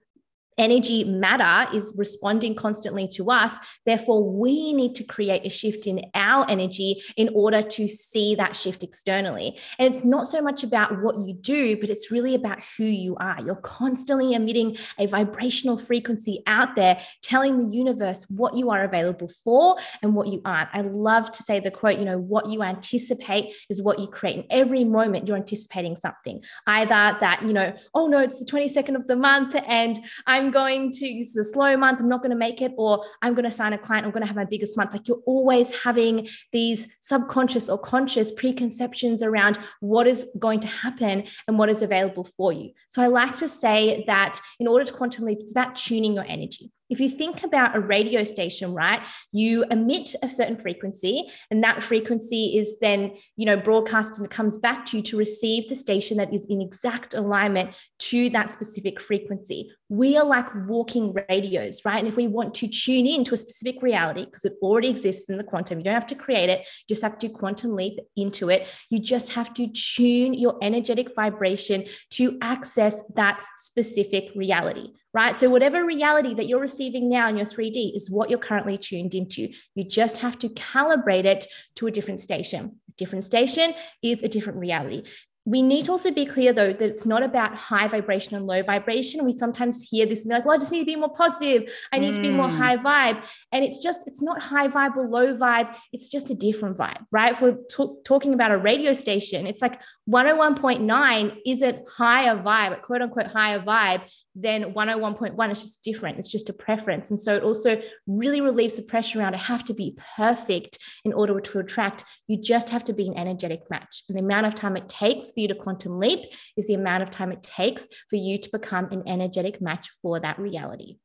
energy 0.58 1.04
matter 1.04 1.76
is 1.76 1.94
responding 1.96 2.56
constantly 2.56 3.08
to 3.08 3.30
us. 3.32 3.58
Therefore, 3.86 4.30
we 4.30 4.74
need 4.74 4.96
to 4.96 5.04
create 5.04 5.46
a 5.46 5.50
shift 5.50 5.88
in 5.88 6.06
our 6.14 6.50
energy 6.50 7.02
in 7.18 7.30
order 7.34 7.62
to 7.62 7.88
see 7.88 8.36
that 8.36 8.56
shift 8.56 8.84
externally. 8.84 9.58
And 9.80 9.94
it's 9.94 10.04
not 10.04 10.28
so 10.28 10.42
much 10.42 10.64
about 10.64 11.02
what 11.02 11.20
you 11.20 11.34
do, 11.34 11.78
but 11.80 11.90
it's 11.90 12.12
really 12.12 12.36
about 12.36 12.60
who 12.78 12.86
you 12.86 13.16
are. 13.18 13.38
You're 13.42 13.56
constantly 13.56 14.34
emitting 14.34 14.78
a 14.98 15.08
vibrational 15.08 15.78
frequency 15.78 16.44
out 16.48 16.76
there, 16.76 17.00
telling 17.22 17.58
the 17.58 17.76
universe 17.76 18.26
what 18.30 18.56
you 18.56 18.70
are 18.70 18.84
available 18.84 19.30
for 19.44 19.78
and 20.02 20.16
what 20.16 20.28
you 20.28 20.42
aren't. 20.46 20.70
I 20.74 20.82
love 20.82 21.32
to 21.32 21.44
say 21.44 21.60
the 21.60 21.72
quote, 21.72 21.98
you 21.98 22.06
know, 22.06 22.18
what 22.18 22.48
you 22.48 22.64
anticipate 22.64 23.54
is 23.70 23.82
what 23.82 24.00
you 24.00 24.08
create. 24.08 24.38
In 24.38 24.46
every 24.50 24.84
moment, 24.84 25.28
you're 25.28 25.38
anticipating 25.38 25.96
something, 25.96 26.42
either 26.68 27.18
that, 27.20 27.42
you 27.44 27.54
know, 27.54 27.74
oh 27.94 28.08
no, 28.08 28.20
it's 28.20 28.40
the 28.40 28.46
22nd 28.46 28.96
of 28.96 29.08
the 29.08 29.16
month 29.16 29.56
and 29.68 30.00
I'm 30.28 30.41
going 30.50 30.92
to, 30.92 31.00
this 31.00 31.36
is 31.36 31.38
a 31.38 31.44
slow 31.44 31.78
month, 31.78 32.00
I'm 32.00 32.08
not 32.08 32.22
going 32.22 32.32
to 32.32 32.38
make 32.38 32.62
it, 32.62 32.72
or 32.78 33.06
I'm 33.22 33.34
going 33.34 33.46
to 33.46 33.52
sign 33.52 33.74
a 33.74 33.78
client, 33.78 34.06
I'm 34.06 34.12
going 34.12 34.22
to 34.22 34.28
have 34.28 34.36
my 34.36 34.46
biggest 34.46 34.76
month. 34.78 34.94
Like 34.94 35.08
you're 35.08 35.22
always 35.28 35.72
having 35.72 36.28
these 36.52 36.88
subconscious 37.02 37.70
or 37.70 37.78
conscious 37.78 38.32
preconceptions 38.32 39.22
around 39.22 39.60
what 39.82 40.08
is 40.08 40.26
going 40.40 40.62
to 40.62 40.68
happen 40.68 41.26
and 41.48 41.60
what 41.60 41.70
is 41.70 41.82
available 41.82 42.28
for 42.38 42.52
you. 42.52 42.72
So 42.88 43.02
I 43.02 43.08
like 43.08 43.36
to 43.38 43.48
say 43.48 44.04
that 44.08 44.42
in 44.60 44.68
order 44.68 44.86
to 44.86 44.94
quantum 44.94 45.26
leap, 45.26 45.40
it's 45.42 45.52
about 45.52 45.76
tuning 45.76 46.14
your 46.14 46.26
energy. 46.26 46.72
If 46.92 47.00
you 47.00 47.10
think 47.10 47.44
about 47.44 47.76
a 47.76 47.80
radio 47.80 48.26
station, 48.26 48.74
right, 48.74 49.02
you 49.32 49.64
emit 49.72 50.14
a 50.22 50.30
certain 50.30 50.58
frequency, 50.58 51.32
and 51.50 51.64
that 51.64 51.82
frequency 51.82 52.58
is 52.58 52.78
then, 52.82 53.14
you 53.38 53.46
know, 53.46 53.56
broadcast 53.56 54.18
and 54.18 54.26
it 54.26 54.32
comes 54.32 54.58
back 54.58 54.86
to 54.88 54.98
you 54.98 55.04
to 55.04 55.18
receive 55.18 55.70
the 55.70 55.76
station 55.76 56.18
that 56.18 56.34
is 56.34 56.46
in 56.50 56.62
exact 56.62 57.14
alignment 57.14 57.74
to 58.00 58.30
that 58.32 58.52
specific 58.52 59.00
frequency. 59.00 59.72
We 59.88 60.18
are 60.18 60.26
like 60.26 60.48
walking 60.68 61.16
radios, 61.30 61.86
right? 61.86 62.00
And 62.00 62.10
if 62.10 62.18
we 62.18 62.28
want 62.28 62.54
to 62.56 62.68
tune 62.68 63.08
in 63.08 63.24
to 63.24 63.36
a 63.36 63.38
specific 63.38 63.82
reality, 63.82 64.26
because 64.26 64.44
it 64.44 64.56
already 64.62 64.90
exists 64.90 65.30
in 65.30 65.38
the 65.38 65.46
quantum, 65.46 65.80
you 65.80 65.86
don't 65.86 65.94
have 65.94 66.08
to 66.08 66.16
create 66.16 66.50
it, 66.50 66.60
you 66.60 66.90
just 66.90 67.02
have 67.04 67.18
to 67.20 67.30
quantum 67.30 67.74
leap 67.74 68.00
into 68.18 68.50
it. 68.50 68.68
You 68.90 69.00
just 69.00 69.32
have 69.32 69.54
to 69.54 69.68
tune 69.68 70.34
your 70.34 70.58
energetic 70.62 71.16
vibration 71.16 71.86
to 72.12 72.38
access 72.42 73.02
that 73.16 73.42
specific 73.60 74.32
reality 74.36 74.90
right? 75.14 75.38
So, 75.38 75.50
whatever 75.50 75.86
reality 75.86 76.34
that 76.36 76.48
you're 76.48 76.60
receiving 76.60 77.10
now 77.10 77.30
in 77.30 77.38
your 77.38 77.46
3D 77.46 77.96
is 77.96 78.10
what 78.10 78.30
you're 78.30 78.40
currently 78.40 78.78
tuned 78.78 79.14
into. 79.14 79.50
You 79.76 79.84
just 79.84 80.18
have 80.18 80.38
to 80.40 80.50
calibrate 80.50 81.26
it 81.26 81.48
to 81.76 81.88
a 81.88 81.92
different 81.92 82.22
station. 82.22 82.80
A 82.90 82.92
different 82.98 83.24
station 83.24 83.74
is 84.02 84.22
a 84.24 84.28
different 84.28 84.60
reality 84.60 85.04
we 85.46 85.64
need 85.64 85.86
to 85.86 85.92
also 85.92 86.12
be 86.12 86.26
clear 86.26 86.54
though 86.54 86.72
that 86.72 86.82
it's 86.82 87.06
not 87.06 87.24
about 87.24 87.56
high 87.56 87.88
vibration 87.88 88.36
and 88.36 88.46
low 88.46 88.62
vibration. 88.62 89.26
We 89.26 89.32
sometimes 89.32 89.82
hear 89.82 90.06
this 90.06 90.22
and 90.22 90.30
be 90.30 90.36
like, 90.36 90.46
well, 90.46 90.56
I 90.56 90.60
just 90.60 90.72
need 90.72 90.82
to 90.82 90.86
be 90.86 90.96
more 90.96 91.14
positive. 91.14 91.72
I 91.92 91.98
need 91.98 92.14
mm. 92.14 92.16
to 92.18 92.22
be 92.22 92.30
more 92.30 92.48
mm. 92.48 92.58
high 92.58 92.78
vibe. 92.78 93.24
And 93.52 93.64
it's 93.64 93.80
just, 93.80 94.08
it's 94.08 94.22
not 94.22 94.40
high 94.40 94.68
vibe 94.68 94.96
or 94.96 95.08
low 95.08 95.36
vibe. 95.36 95.76
It's 95.94 96.10
just 96.10 96.30
a 96.30 96.36
different 96.36 96.78
vibe, 96.78 97.06
right? 97.12 97.34
If 97.34 97.42
we're 97.42 97.58
t- 97.70 97.96
talking 98.06 98.36
about 98.36 98.52
a 98.52 98.58
radio 98.58 98.94
station, 98.94 99.48
it's 99.48 99.64
like 99.64 99.80
101.9 100.10 101.38
isn't 101.46 101.88
higher 101.88 102.36
vibe, 102.36 102.82
quote 102.82 103.02
unquote 103.04 103.28
higher 103.28 103.60
vibe 103.60 104.02
than 104.36 104.74
101.1 104.74 105.52
is 105.52 105.62
just 105.62 105.84
different. 105.84 106.18
It's 106.18 106.32
just 106.32 106.50
a 106.50 106.54
preference. 106.54 107.12
And 107.12 107.22
so 107.22 107.36
it 107.36 107.44
also 107.44 107.80
really 108.08 108.42
relieves 108.42 108.78
the 108.78 108.82
pressure 108.82 109.20
around 109.20 109.36
I 109.36 109.38
have 109.38 109.64
to 109.66 109.76
be 109.76 109.98
perfect 110.18 110.80
in 111.06 111.14
order 111.14 111.40
to 111.40 111.60
attract. 111.60 112.04
You 112.28 112.42
just 112.42 112.72
have 112.72 112.84
to 112.86 112.94
be 112.94 113.08
an 113.08 113.18
energetic 113.18 113.70
match. 113.70 114.04
And 114.10 114.18
the 114.18 114.24
amount 114.24 114.48
of 114.48 114.56
time 114.56 114.76
it 114.76 114.90
takes 114.90 115.32
for 115.32 115.40
you 115.40 115.48
to 115.50 115.56
quantum 115.56 116.00
leap 116.00 116.32
is 116.58 116.68
the 116.68 116.74
amount 116.74 117.04
of 117.04 117.12
time 117.12 117.32
it 117.32 117.44
takes 117.44 117.88
for 118.10 118.16
you 118.16 118.40
to 118.40 118.50
become 118.52 118.86
an 118.92 119.04
energetic 119.08 119.62
match 119.62 119.90
for 120.02 120.20
that 120.20 120.40
reality. 120.40 120.98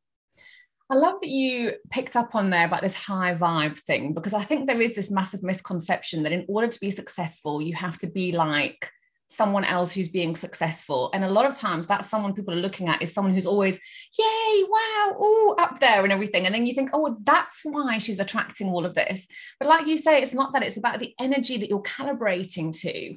I 0.88 0.95
love 0.95 1.21
that 1.21 1.28
you 1.28 1.73
picked 1.90 2.14
up 2.14 2.35
on 2.35 2.50
there 2.50 2.66
about 2.66 2.83
this 2.83 2.95
high 2.95 3.35
vibe 3.35 3.78
thing 3.78 4.12
because 4.14 4.35
I 4.35 4.43
think 4.43 4.66
there 4.66 4.81
is 4.81 4.95
this 4.95 5.11
massive 5.11 5.43
misconception 5.43 6.23
that 6.23 6.33
in 6.33 6.45
order 6.49 6.69
to 6.69 6.81
be 6.81 6.90
successful, 6.90 7.61
you 7.61 7.75
have 7.75 7.99
to 7.99 8.07
be 8.07 8.31
like 8.33 8.90
someone 9.28 9.64
else 9.64 9.93
who's 9.93 10.09
being 10.09 10.37
successful. 10.37 11.11
And 11.12 11.25
a 11.25 11.31
lot 11.31 11.47
of 11.47 11.57
times 11.57 11.88
that 11.88 12.05
someone 12.05 12.35
people 12.35 12.55
are 12.55 12.59
looking 12.59 12.88
at 12.88 13.02
is 13.02 13.12
someone 13.12 13.35
who's 13.35 13.47
always, 13.47 13.76
yay, 14.16 14.62
wow, 14.69 15.16
oh, 15.19 15.57
up 15.59 15.81
there 15.81 16.05
and 16.05 16.12
everything. 16.12 16.47
And 16.47 16.55
then 16.55 16.66
you 16.66 16.75
think, 16.75 16.90
oh, 16.93 17.16
that's 17.25 17.62
why 17.64 17.99
she's 17.99 18.21
attracting 18.21 18.69
all 18.69 18.87
of 18.87 18.95
this. 18.95 19.26
But 19.59 19.69
like 19.69 19.87
you 19.87 19.97
say, 19.97 20.23
it's 20.23 20.35
not 20.35 20.52
that, 20.52 20.62
it's 20.62 20.76
about 20.76 21.00
the 21.00 21.12
energy 21.19 21.59
that 21.59 21.69
you're 21.69 21.83
calibrating 21.83 22.73
to. 22.81 23.16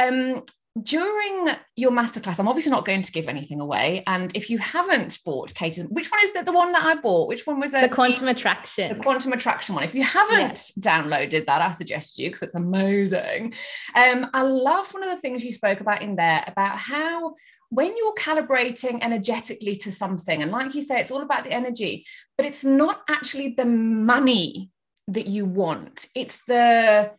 Um, 0.00 0.44
during 0.82 1.48
your 1.76 1.90
masterclass, 1.90 2.38
I'm 2.38 2.48
obviously 2.48 2.70
not 2.70 2.84
going 2.84 3.02
to 3.02 3.12
give 3.12 3.28
anything 3.28 3.60
away. 3.60 4.02
And 4.06 4.34
if 4.36 4.50
you 4.50 4.58
haven't 4.58 5.18
bought 5.24 5.54
Katie's, 5.54 5.84
which 5.84 6.10
one 6.10 6.20
is 6.22 6.32
the, 6.32 6.42
the 6.42 6.52
one 6.52 6.72
that 6.72 6.84
I 6.84 6.94
bought? 7.00 7.28
Which 7.28 7.46
one 7.46 7.60
was 7.60 7.74
it? 7.74 7.82
The 7.82 7.94
quantum 7.94 8.28
attraction. 8.28 8.96
The 8.96 9.02
quantum 9.02 9.32
attraction 9.32 9.74
one. 9.74 9.84
If 9.84 9.94
you 9.94 10.02
haven't 10.02 10.38
yes. 10.38 10.72
downloaded 10.78 11.46
that, 11.46 11.60
I 11.60 11.72
suggest 11.72 12.18
you 12.18 12.28
because 12.28 12.42
it's 12.42 12.54
amazing. 12.54 13.54
Um, 13.94 14.28
I 14.34 14.42
love 14.42 14.92
one 14.92 15.02
of 15.02 15.10
the 15.10 15.16
things 15.16 15.44
you 15.44 15.52
spoke 15.52 15.80
about 15.80 16.02
in 16.02 16.16
there 16.16 16.44
about 16.46 16.78
how 16.78 17.34
when 17.70 17.96
you're 17.96 18.14
calibrating 18.14 19.02
energetically 19.02 19.76
to 19.76 19.92
something, 19.92 20.42
and 20.42 20.50
like 20.50 20.74
you 20.74 20.80
say, 20.80 21.00
it's 21.00 21.10
all 21.10 21.22
about 21.22 21.44
the 21.44 21.52
energy, 21.52 22.06
but 22.36 22.46
it's 22.46 22.64
not 22.64 23.02
actually 23.08 23.54
the 23.56 23.66
money 23.66 24.70
that 25.08 25.26
you 25.26 25.44
want. 25.44 26.06
It's 26.14 26.42
the 26.46 27.10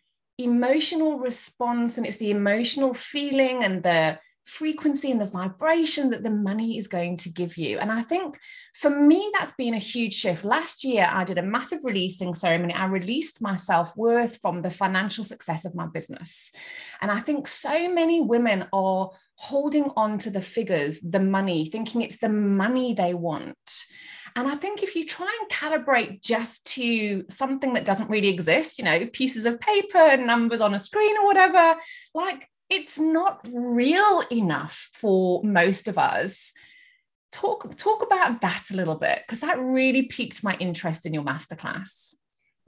emotional 0.43 1.19
response 1.19 1.97
and 1.97 2.05
it's 2.05 2.17
the 2.17 2.31
emotional 2.31 2.93
feeling 2.93 3.63
and 3.63 3.83
the 3.83 4.17
frequency 4.49 5.11
and 5.11 5.21
the 5.21 5.25
vibration 5.25 6.09
that 6.09 6.23
the 6.23 6.31
money 6.31 6.77
is 6.77 6.87
going 6.87 7.15
to 7.15 7.29
give 7.29 7.55
you. 7.57 7.77
And 7.77 7.91
I 7.91 8.01
think 8.01 8.35
for 8.73 8.89
me, 8.89 9.29
that's 9.33 9.53
been 9.53 9.75
a 9.75 9.79
huge 9.79 10.13
shift. 10.13 10.43
Last 10.43 10.83
year, 10.83 11.07
I 11.09 11.23
did 11.23 11.37
a 11.37 11.43
massive 11.43 11.79
releasing 11.83 12.33
ceremony. 12.33 12.73
I 12.73 12.85
released 12.85 13.41
my 13.41 13.55
self 13.55 13.95
worth 13.95 14.39
from 14.41 14.61
the 14.61 14.69
financial 14.69 15.23
success 15.23 15.65
of 15.65 15.75
my 15.75 15.87
business. 15.87 16.51
And 17.01 17.11
I 17.11 17.19
think 17.19 17.47
so 17.47 17.93
many 17.93 18.21
women 18.21 18.65
are 18.73 19.11
holding 19.35 19.91
on 19.95 20.17
to 20.19 20.29
the 20.29 20.41
figures, 20.41 20.99
the 21.01 21.19
money, 21.19 21.65
thinking 21.65 22.01
it's 22.01 22.17
the 22.17 22.29
money 22.29 22.93
they 22.93 23.13
want. 23.13 23.57
And 24.35 24.47
I 24.47 24.55
think 24.55 24.83
if 24.83 24.95
you 24.95 25.05
try 25.05 25.31
and 25.41 25.49
calibrate 25.49 26.21
just 26.21 26.65
to 26.73 27.25
something 27.29 27.73
that 27.73 27.85
doesn't 27.85 28.09
really 28.09 28.29
exist, 28.29 28.79
you 28.79 28.85
know, 28.85 29.07
pieces 29.13 29.45
of 29.45 29.59
paper, 29.59 30.17
numbers 30.17 30.61
on 30.61 30.73
a 30.73 30.79
screen 30.79 31.15
or 31.17 31.25
whatever, 31.25 31.75
like 32.13 32.47
it's 32.69 32.99
not 32.99 33.45
real 33.51 34.23
enough 34.31 34.89
for 34.93 35.43
most 35.43 35.87
of 35.87 35.97
us. 35.97 36.53
Talk 37.31 37.77
talk 37.77 38.01
about 38.01 38.41
that 38.41 38.65
a 38.71 38.75
little 38.75 38.95
bit 38.95 39.21
because 39.25 39.41
that 39.41 39.59
really 39.59 40.03
piqued 40.03 40.43
my 40.43 40.55
interest 40.59 41.05
in 41.05 41.13
your 41.13 41.23
masterclass. 41.23 42.15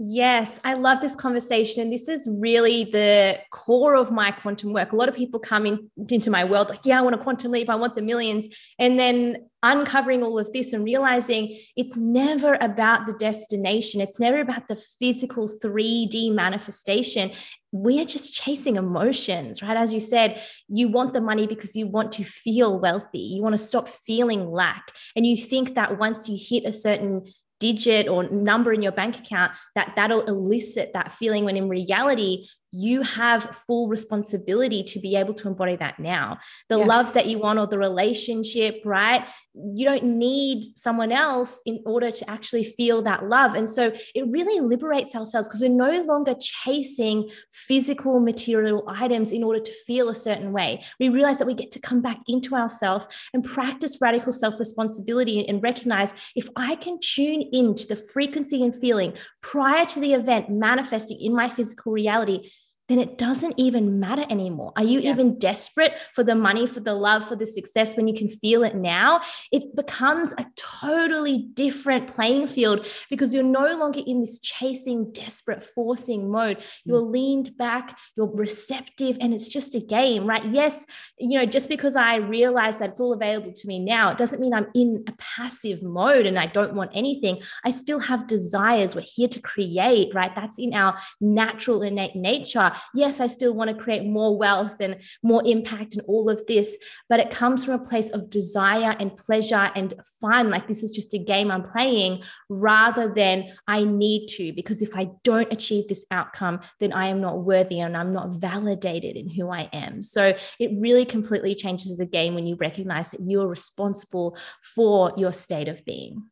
Yes, 0.04 0.60
I 0.64 0.74
love 0.74 1.00
this 1.00 1.16
conversation. 1.16 1.92
This 1.92 2.10
is 2.10 2.28
really 2.28 2.86
the 2.86 3.38
core 3.52 3.96
of 3.96 4.12
my 4.12 4.32
quantum 4.32 4.74
work. 4.74 4.94
A 4.94 4.96
lot 4.96 5.10
of 5.10 5.16
people 5.16 5.40
come 5.40 5.68
in, 5.68 5.92
into 6.10 6.32
my 6.32 6.44
world 6.44 6.70
like, 6.70 6.86
yeah, 6.86 6.98
I 6.98 7.04
want 7.04 7.14
a 7.14 7.20
quantum 7.20 7.52
leap, 7.52 7.70
I 7.70 7.76
want 7.76 7.96
the 7.96 8.02
millions. 8.02 8.48
And 8.80 8.98
then 8.98 9.46
uncovering 9.64 10.24
all 10.24 10.40
of 10.40 10.52
this 10.54 10.74
and 10.74 10.84
realizing 10.84 11.58
it's 11.76 11.96
never 11.96 12.58
about 12.62 13.06
the 13.06 13.14
destination, 13.14 14.02
it's 14.02 14.20
never 14.20 14.40
about 14.40 14.68
the 14.68 14.82
physical 15.00 15.48
3D 15.48 16.34
manifestation. 16.34 17.32
We're 17.72 18.06
just 18.06 18.34
chasing 18.34 18.76
emotions, 18.76 19.62
right? 19.62 19.78
As 19.78 19.94
you 19.94 20.00
said, 20.00 20.42
you 20.68 20.90
want 20.90 21.14
the 21.14 21.22
money 21.22 21.48
because 21.48 21.76
you 21.76 21.88
want 21.88 22.12
to 22.14 22.24
feel 22.24 22.80
wealthy. 22.80 23.20
You 23.20 23.42
want 23.42 23.54
to 23.54 23.58
stop 23.58 23.88
feeling 23.88 24.50
lack. 24.50 24.92
And 25.16 25.26
you 25.26 25.38
think 25.38 25.76
that 25.76 25.98
once 25.98 26.28
you 26.28 26.38
hit 26.40 26.66
a 26.66 26.74
certain 26.74 27.32
digit 27.62 28.10
or 28.10 28.28
number 28.30 28.74
in 28.74 28.82
your 28.82 28.92
bank 28.92 29.20
account 29.20 29.52
that 29.76 29.94
that'll 29.96 30.24
elicit 30.24 30.92
that 30.94 31.12
feeling 31.12 31.46
when 31.46 31.56
in 31.56 31.70
reality 31.70 32.48
you 32.72 33.02
have 33.04 33.56
full 33.68 33.88
responsibility 33.88 34.84
to 34.84 35.00
be 35.00 35.16
able 35.16 35.34
to 35.34 35.48
embody 35.48 35.76
that 35.76 36.00
now. 36.00 36.40
The 36.70 36.80
yeah. 36.80 36.86
love 36.86 37.14
that 37.14 37.28
you 37.28 37.38
want 37.38 37.60
or 37.60 37.68
the 37.68 37.78
relationship, 37.78 38.82
right? 38.86 39.26
You 39.54 39.86
don't 39.86 40.04
need 40.04 40.78
someone 40.78 41.12
else 41.12 41.62
in 41.66 41.82
order 41.86 42.10
to 42.10 42.30
actually 42.30 42.64
feel 42.64 43.02
that 43.04 43.28
love. 43.28 43.56
And 43.56 43.70
so 43.70 43.92
it 44.16 44.26
really 44.30 44.60
liberates 44.62 45.16
ourselves 45.16 45.48
because 45.48 45.62
we're 45.62 45.70
no 45.70 46.02
longer 46.04 46.36
chasing 46.40 47.30
physical 47.52 48.20
material 48.20 48.84
items 48.88 49.32
in 49.32 49.44
order 49.44 49.60
to 49.60 49.74
feel 49.86 50.10
a 50.10 50.16
certain 50.16 50.54
way. 50.54 50.84
We 51.00 51.10
realize 51.10 51.38
that 51.40 51.48
we 51.48 51.54
get 51.54 51.72
to 51.72 51.80
come 51.80 52.02
back 52.02 52.20
into 52.28 52.56
ourselves 52.56 53.08
and 53.34 53.44
practice 53.44 53.98
radical 54.00 54.34
self 54.34 54.60
responsibility 54.60 55.48
and 55.48 55.62
recognize 55.62 56.14
if 56.36 56.48
I 56.56 56.76
can 56.76 57.00
tune 57.02 57.44
into 57.52 57.88
the 57.88 57.96
frequency 57.96 58.64
and 58.64 58.76
feeling 58.76 59.14
prior 59.42 59.86
to 59.88 60.00
the 60.00 60.14
event 60.14 60.50
manifesting 60.50 61.20
in 61.20 61.36
my 61.36 61.50
physical 61.50 61.92
reality 61.92 62.50
then 62.92 63.00
it 63.00 63.18
doesn't 63.18 63.54
even 63.58 64.00
matter 64.00 64.26
anymore. 64.30 64.74
Are 64.76 64.84
you 64.84 65.00
yeah. 65.00 65.12
even 65.12 65.40
desperate 65.40 65.94
for 66.14 66.24
the 66.24 66.36
money, 66.36 66.68
for 66.68 66.82
the 66.82 66.94
love, 66.94 67.26
for 67.26 67.38
the 67.38 67.48
success 67.48 67.96
when 67.96 68.08
you 68.08 68.14
can 68.14 68.28
feel 68.28 68.64
it 68.64 68.76
now? 68.76 69.22
It 69.52 69.76
becomes 69.76 70.34
a 70.34 70.46
totally 70.58 71.50
different 71.54 72.08
playing 72.08 72.48
field 72.48 72.86
because 73.10 73.34
you're 73.34 73.44
no 73.44 73.76
longer 73.76 74.02
in 74.06 74.20
this 74.20 74.40
chasing, 74.40 75.14
desperate, 75.14 75.64
forcing 75.64 76.30
mode. 76.30 76.58
Mm. 76.58 76.64
You're 76.84 77.00
leaned 77.00 77.56
back, 77.58 77.98
you're 78.18 78.32
receptive, 78.36 79.18
and 79.22 79.34
it's 79.34 79.48
just 79.48 79.74
a 79.74 79.80
game, 79.80 80.28
right? 80.28 80.44
Yes, 80.52 80.86
you 81.18 81.40
know, 81.40 81.46
just 81.46 81.70
because 81.70 81.96
I 81.96 82.18
realize 82.18 82.80
that 82.80 82.90
it's 82.90 83.00
all 83.00 83.14
available 83.14 83.54
to 83.54 83.68
me 83.68 83.80
now, 83.80 84.12
it 84.12 84.18
doesn't 84.18 84.42
mean 84.42 84.54
I'm 84.54 84.68
in 84.76 85.06
a 85.08 85.14
passive 85.18 85.82
mode 85.82 86.26
and 86.26 86.38
I 86.38 86.48
don't 86.48 86.74
want 86.74 86.92
anything. 86.94 87.42
I 87.64 87.72
still 87.72 88.00
have 88.00 88.28
desires. 88.28 88.96
We're 88.96 89.06
here 89.06 89.30
to 89.30 89.40
create, 89.40 90.14
right? 90.14 90.36
That's 90.36 90.60
in 90.60 90.74
our 90.74 90.98
natural, 91.22 91.84
innate 91.84 92.16
nature 92.16 92.72
yes, 92.94 93.20
I 93.20 93.28
still 93.28 93.54
want 93.54 93.70
to 93.70 93.84
create 93.84 94.06
more 94.06 94.38
wealth 94.38 94.76
and 94.80 94.98
more 95.24 95.42
impact 95.46 95.96
and 95.96 96.06
all 96.08 96.30
of 96.30 96.46
this, 96.48 96.78
but 97.10 97.20
it 97.20 97.30
comes 97.30 97.64
from 97.64 97.76
a 97.76 97.86
place 97.86 98.10
of 98.10 98.30
desire 98.30 98.96
and 99.00 99.16
pleasure 99.16 99.72
and 99.76 99.94
fun. 100.20 100.50
Like 100.50 100.68
this 100.68 100.84
is 100.84 100.92
just 100.92 101.14
a 101.14 101.18
game 101.18 101.52
I'm 101.52 101.64
playing 101.64 102.24
rather 102.50 103.14
than 103.14 103.52
I 103.68 103.84
need 103.84 104.28
to, 104.30 104.54
because 104.54 104.82
if 104.82 104.96
I 104.96 105.10
don't 105.24 105.52
achieve 105.52 105.88
this 105.88 106.06
outcome, 106.12 106.62
then 106.80 106.94
I 106.94 107.08
am 107.08 107.22
not 107.22 107.44
worthy 107.44 107.80
and 107.80 107.96
I'm 107.96 108.14
not 108.14 108.36
validated 108.36 109.16
in 109.16 109.30
who 109.30 109.50
I 109.50 109.70
am. 109.74 110.04
So 110.04 110.34
it 110.60 110.72
really 110.76 111.06
completely 111.06 111.56
changes 111.56 111.98
the 111.98 112.06
game 112.06 112.36
when 112.36 112.48
you 112.48 112.56
recognize 112.56 113.12
that 113.12 113.22
you 113.22 113.42
are 113.42 113.48
responsible 113.48 114.38
for 114.76 115.14
your 115.18 115.32
state 115.32 115.68
of 115.68 115.84
being. 115.86 116.24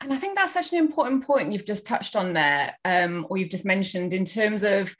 And 0.00 0.12
I 0.12 0.16
think 0.16 0.36
that's 0.36 0.52
such 0.52 0.72
an 0.72 0.78
important 0.78 1.24
point 1.24 1.52
you've 1.52 1.64
just 1.64 1.86
touched 1.86 2.16
on 2.16 2.32
there, 2.32 2.76
um, 2.84 3.26
or 3.30 3.38
you've 3.38 3.50
just 3.50 3.64
mentioned 3.64 4.12
in 4.12 4.24
terms 4.24 4.64
of 4.64 4.94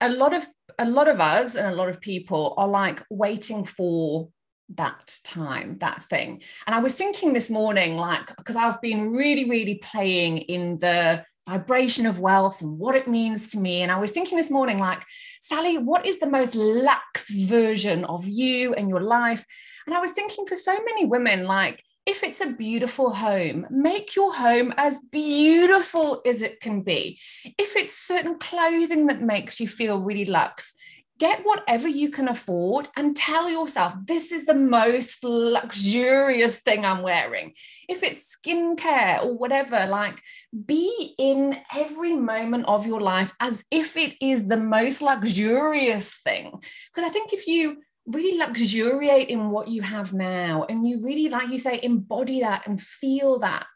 a 0.00 0.08
lot 0.08 0.34
of 0.34 0.46
a 0.78 0.88
lot 0.88 1.08
of 1.08 1.20
us 1.20 1.54
and 1.54 1.66
a 1.66 1.74
lot 1.74 1.88
of 1.88 2.00
people 2.00 2.54
are 2.56 2.68
like 2.68 3.02
waiting 3.10 3.64
for 3.64 4.28
that 4.76 5.18
time 5.24 5.76
that 5.78 6.02
thing. 6.04 6.42
And 6.66 6.74
i 6.74 6.78
was 6.78 6.94
thinking 6.94 7.32
this 7.32 7.50
morning 7.50 7.96
like 7.96 8.34
because 8.36 8.56
i've 8.56 8.80
been 8.80 9.10
really 9.10 9.48
really 9.50 9.76
playing 9.76 10.38
in 10.38 10.78
the 10.78 11.24
vibration 11.48 12.06
of 12.06 12.20
wealth 12.20 12.60
and 12.60 12.78
what 12.78 12.94
it 12.94 13.08
means 13.08 13.48
to 13.48 13.58
me. 13.58 13.82
And 13.82 13.90
i 13.90 13.98
was 13.98 14.12
thinking 14.12 14.38
this 14.38 14.50
morning 14.50 14.78
like 14.78 15.02
sally 15.42 15.78
what 15.78 16.06
is 16.06 16.18
the 16.18 16.30
most 16.30 16.54
lax 16.54 17.30
version 17.34 18.04
of 18.04 18.26
you 18.26 18.74
and 18.74 18.88
your 18.88 19.00
life? 19.00 19.44
And 19.86 19.94
i 19.94 20.00
was 20.00 20.12
thinking 20.12 20.46
for 20.46 20.56
so 20.56 20.72
many 20.84 21.04
women 21.04 21.44
like 21.44 21.82
if 22.10 22.24
it's 22.24 22.40
a 22.40 22.50
beautiful 22.50 23.10
home, 23.10 23.64
make 23.70 24.16
your 24.16 24.34
home 24.34 24.74
as 24.76 24.98
beautiful 25.12 26.20
as 26.26 26.42
it 26.42 26.60
can 26.60 26.82
be. 26.82 27.20
If 27.56 27.76
it's 27.76 27.96
certain 27.96 28.36
clothing 28.38 29.06
that 29.06 29.22
makes 29.22 29.60
you 29.60 29.68
feel 29.68 30.00
really 30.00 30.24
luxe, 30.24 30.74
get 31.20 31.44
whatever 31.44 31.86
you 31.86 32.10
can 32.10 32.26
afford 32.26 32.88
and 32.96 33.14
tell 33.14 33.48
yourself 33.48 33.94
this 34.06 34.32
is 34.32 34.44
the 34.44 34.54
most 34.54 35.22
luxurious 35.22 36.56
thing 36.60 36.84
I'm 36.84 37.02
wearing. 37.02 37.52
If 37.88 38.02
it's 38.02 38.36
skincare 38.36 39.22
or 39.22 39.36
whatever, 39.36 39.86
like 39.86 40.20
be 40.66 41.14
in 41.16 41.58
every 41.76 42.14
moment 42.14 42.64
of 42.66 42.86
your 42.86 43.00
life 43.00 43.32
as 43.38 43.62
if 43.70 43.96
it 43.96 44.16
is 44.20 44.48
the 44.48 44.56
most 44.56 45.00
luxurious 45.00 46.18
thing. 46.24 46.58
Because 46.92 47.08
I 47.08 47.12
think 47.12 47.32
if 47.32 47.46
you 47.46 47.82
really 48.06 48.38
luxuriate 48.38 49.28
in 49.28 49.50
what 49.50 49.68
you 49.68 49.82
have 49.82 50.12
now 50.12 50.64
and 50.68 50.88
you 50.88 51.00
really 51.02 51.28
like 51.28 51.48
you 51.48 51.58
say 51.58 51.78
embody 51.82 52.40
that 52.40 52.66
and 52.66 52.80
feel 52.80 53.38
that 53.38 53.66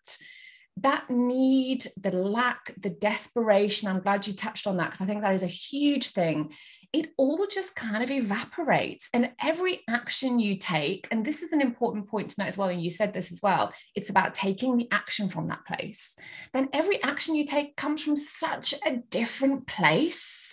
that 0.78 1.08
need 1.08 1.86
the 2.00 2.10
lack 2.10 2.74
the 2.80 2.90
desperation 2.90 3.86
i'm 3.86 4.00
glad 4.00 4.26
you 4.26 4.32
touched 4.32 4.66
on 4.66 4.76
that 4.76 4.86
because 4.86 5.00
i 5.00 5.04
think 5.04 5.20
that 5.20 5.34
is 5.34 5.42
a 5.42 5.46
huge 5.46 6.10
thing 6.10 6.50
it 6.94 7.10
all 7.16 7.44
just 7.50 7.74
kind 7.74 8.04
of 8.04 8.10
evaporates. 8.10 9.08
And 9.12 9.32
every 9.42 9.80
action 9.88 10.38
you 10.38 10.56
take, 10.56 11.08
and 11.10 11.24
this 11.24 11.42
is 11.42 11.52
an 11.52 11.60
important 11.60 12.06
point 12.06 12.30
to 12.30 12.36
note 12.40 12.46
as 12.46 12.56
well, 12.56 12.68
and 12.68 12.80
you 12.80 12.88
said 12.88 13.12
this 13.12 13.32
as 13.32 13.42
well, 13.42 13.72
it's 13.96 14.10
about 14.10 14.32
taking 14.32 14.76
the 14.76 14.86
action 14.92 15.28
from 15.28 15.48
that 15.48 15.66
place. 15.66 16.14
Then 16.52 16.68
every 16.72 17.02
action 17.02 17.34
you 17.34 17.44
take 17.44 17.74
comes 17.74 18.04
from 18.04 18.14
such 18.14 18.74
a 18.86 18.98
different 19.10 19.66
place 19.66 20.43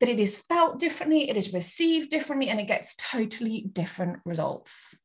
that 0.00 0.08
it 0.08 0.18
is 0.18 0.38
felt 0.38 0.78
differently, 0.78 1.28
it 1.28 1.36
is 1.36 1.52
received 1.52 2.10
differently, 2.10 2.48
and 2.48 2.60
it 2.60 2.68
gets 2.68 2.94
totally 2.94 3.62
different 3.72 4.20
results. 4.24 4.96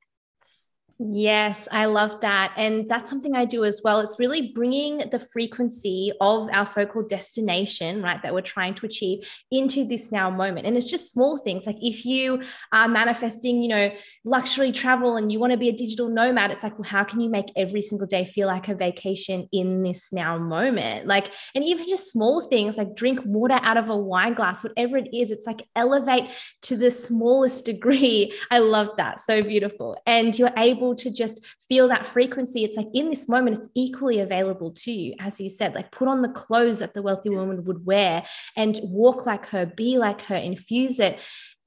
Yes, 0.99 1.67
I 1.71 1.85
love 1.85 2.21
that. 2.21 2.53
And 2.55 2.87
that's 2.87 3.09
something 3.09 3.35
I 3.35 3.45
do 3.45 3.65
as 3.65 3.81
well. 3.83 3.99
It's 3.99 4.19
really 4.19 4.51
bringing 4.53 5.09
the 5.09 5.17
frequency 5.17 6.13
of 6.21 6.47
our 6.51 6.67
so 6.67 6.85
called 6.85 7.09
destination, 7.09 8.03
right, 8.03 8.21
that 8.21 8.33
we're 8.33 8.41
trying 8.41 8.75
to 8.75 8.85
achieve 8.85 9.27
into 9.49 9.85
this 9.85 10.11
now 10.11 10.29
moment. 10.29 10.67
And 10.67 10.77
it's 10.77 10.89
just 10.89 11.11
small 11.11 11.37
things. 11.37 11.65
Like 11.65 11.77
if 11.81 12.05
you 12.05 12.41
are 12.71 12.87
manifesting, 12.87 13.63
you 13.63 13.69
know, 13.69 13.91
luxury 14.23 14.71
travel 14.71 15.17
and 15.17 15.31
you 15.31 15.39
want 15.39 15.51
to 15.51 15.57
be 15.57 15.69
a 15.69 15.73
digital 15.73 16.09
nomad, 16.09 16.51
it's 16.51 16.61
like, 16.61 16.77
well, 16.77 16.87
how 16.87 17.03
can 17.03 17.19
you 17.19 17.29
make 17.29 17.51
every 17.55 17.81
single 17.81 18.07
day 18.07 18.25
feel 18.25 18.47
like 18.47 18.67
a 18.67 18.75
vacation 18.75 19.49
in 19.51 19.81
this 19.81 20.09
now 20.11 20.37
moment? 20.37 21.07
Like, 21.07 21.31
and 21.55 21.63
even 21.63 21.87
just 21.89 22.11
small 22.11 22.39
things 22.39 22.77
like 22.77 22.95
drink 22.95 23.19
water 23.25 23.59
out 23.63 23.77
of 23.77 23.89
a 23.89 23.97
wine 23.97 24.35
glass, 24.35 24.63
whatever 24.63 24.97
it 24.97 25.09
is, 25.11 25.31
it's 25.31 25.47
like 25.47 25.67
elevate 25.75 26.29
to 26.63 26.77
the 26.77 26.91
smallest 26.91 27.65
degree. 27.73 28.31
I 28.51 28.59
love 28.59 28.89
that. 28.97 29.21
So 29.21 29.41
beautiful. 29.41 29.99
And 30.05 30.37
you're 30.37 30.53
able 30.55 30.82
able 30.83 30.95
to 30.95 31.11
just 31.11 31.43
feel 31.67 31.87
that 31.87 32.07
frequency, 32.07 32.63
it's 32.63 32.77
like 32.77 32.87
in 32.93 33.09
this 33.09 33.29
moment, 33.29 33.57
it's 33.57 33.69
equally 33.75 34.19
available 34.19 34.71
to 34.71 34.91
you. 34.91 35.15
As 35.19 35.39
you 35.39 35.49
said, 35.49 35.73
like 35.73 35.91
put 35.91 36.07
on 36.07 36.21
the 36.21 36.29
clothes 36.29 36.79
that 36.79 36.93
the 36.93 37.01
wealthy 37.01 37.29
woman 37.29 37.63
would 37.65 37.85
wear 37.85 38.23
and 38.55 38.79
walk 38.83 39.25
like 39.25 39.45
her, 39.47 39.65
be 39.65 39.97
like 39.97 40.21
her, 40.23 40.35
infuse 40.35 40.99
it 40.99 41.19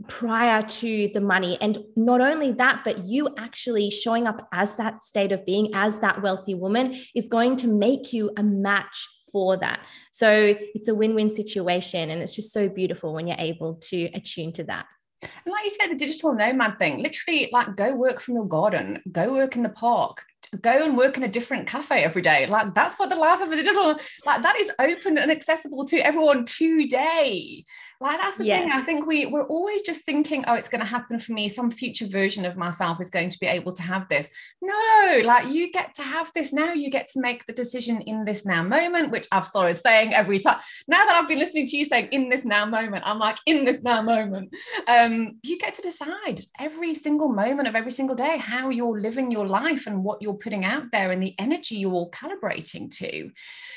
prior 0.08 0.60
to 0.60 1.10
the 1.14 1.20
money. 1.20 1.56
And 1.60 1.78
not 1.96 2.20
only 2.20 2.52
that, 2.52 2.82
but 2.84 3.04
you 3.04 3.34
actually 3.38 3.90
showing 3.90 4.26
up 4.26 4.46
as 4.52 4.76
that 4.76 5.02
state 5.02 5.32
of 5.32 5.46
being, 5.46 5.70
as 5.74 6.00
that 6.00 6.22
wealthy 6.22 6.54
woman, 6.54 7.00
is 7.14 7.28
going 7.28 7.56
to 7.58 7.66
make 7.66 8.12
you 8.12 8.30
a 8.36 8.42
match 8.42 9.06
for 9.32 9.56
that. 9.56 9.80
So 10.12 10.54
it's 10.74 10.88
a 10.88 10.94
win 10.94 11.14
win 11.14 11.30
situation. 11.30 12.10
And 12.10 12.20
it's 12.22 12.34
just 12.34 12.52
so 12.52 12.68
beautiful 12.68 13.14
when 13.14 13.26
you're 13.26 13.36
able 13.38 13.76
to 13.90 14.04
attune 14.12 14.52
to 14.54 14.64
that. 14.64 14.86
And 15.22 15.52
like 15.52 15.64
you 15.64 15.70
said, 15.70 15.88
the 15.88 15.96
digital 15.96 16.34
nomad 16.34 16.78
thing, 16.78 17.02
literally 17.02 17.48
like 17.52 17.76
go 17.76 17.94
work 17.94 18.20
from 18.20 18.34
your 18.34 18.46
garden, 18.46 19.02
go 19.12 19.32
work 19.32 19.56
in 19.56 19.62
the 19.62 19.70
park, 19.70 20.24
go 20.60 20.84
and 20.84 20.96
work 20.96 21.16
in 21.16 21.22
a 21.22 21.28
different 21.28 21.66
cafe 21.66 22.02
every 22.02 22.22
day. 22.22 22.46
Like 22.46 22.74
that's 22.74 22.98
what 22.98 23.10
the 23.10 23.16
life 23.16 23.40
of 23.40 23.50
a 23.50 23.56
digital, 23.56 23.98
like 24.24 24.42
that 24.42 24.56
is 24.56 24.70
open 24.78 25.18
and 25.18 25.30
accessible 25.30 25.84
to 25.86 25.98
everyone 25.98 26.44
today. 26.44 27.64
Like 28.00 28.20
that's 28.20 28.38
the 28.38 28.46
yes. 28.46 28.62
thing. 28.62 28.72
I 28.72 28.82
think 28.82 29.06
we 29.06 29.26
we're 29.26 29.46
always 29.46 29.82
just 29.82 30.04
thinking, 30.04 30.44
oh, 30.46 30.54
it's 30.54 30.68
going 30.68 30.80
to 30.80 30.86
happen 30.86 31.18
for 31.18 31.32
me. 31.32 31.48
Some 31.48 31.70
future 31.70 32.06
version 32.06 32.44
of 32.44 32.56
myself 32.56 33.00
is 33.00 33.10
going 33.10 33.30
to 33.30 33.38
be 33.38 33.46
able 33.46 33.72
to 33.72 33.82
have 33.82 34.08
this. 34.08 34.30
No, 34.60 35.20
like 35.24 35.48
you 35.48 35.70
get 35.70 35.94
to 35.94 36.02
have 36.02 36.30
this 36.34 36.52
now. 36.52 36.72
You 36.72 36.90
get 36.90 37.08
to 37.08 37.20
make 37.20 37.46
the 37.46 37.52
decision 37.52 38.00
in 38.02 38.24
this 38.24 38.44
now 38.44 38.62
moment, 38.62 39.10
which 39.10 39.26
I've 39.32 39.46
started 39.46 39.76
saying 39.76 40.14
every 40.14 40.38
time. 40.38 40.58
Now 40.88 41.04
that 41.04 41.16
I've 41.16 41.28
been 41.28 41.38
listening 41.38 41.66
to 41.66 41.76
you 41.76 41.84
saying 41.84 42.08
in 42.12 42.28
this 42.28 42.44
now 42.44 42.66
moment, 42.66 43.04
I'm 43.06 43.18
like 43.18 43.38
in 43.46 43.64
this 43.64 43.82
now 43.82 44.02
moment. 44.02 44.54
Um, 44.88 45.38
you 45.42 45.58
get 45.58 45.74
to 45.74 45.82
decide 45.82 46.40
every 46.58 46.94
single 46.94 47.28
moment 47.28 47.68
of 47.68 47.74
every 47.74 47.92
single 47.92 48.16
day 48.16 48.38
how 48.38 48.70
you're 48.70 49.00
living 49.00 49.30
your 49.30 49.46
life 49.46 49.86
and 49.86 50.04
what 50.04 50.20
you're 50.20 50.34
putting 50.34 50.64
out 50.64 50.84
there 50.92 51.12
and 51.12 51.22
the 51.22 51.34
energy 51.38 51.76
you're 51.76 51.92
all 51.92 52.10
calibrating 52.10 52.90
to. 52.98 53.30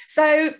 So 0.07 0.51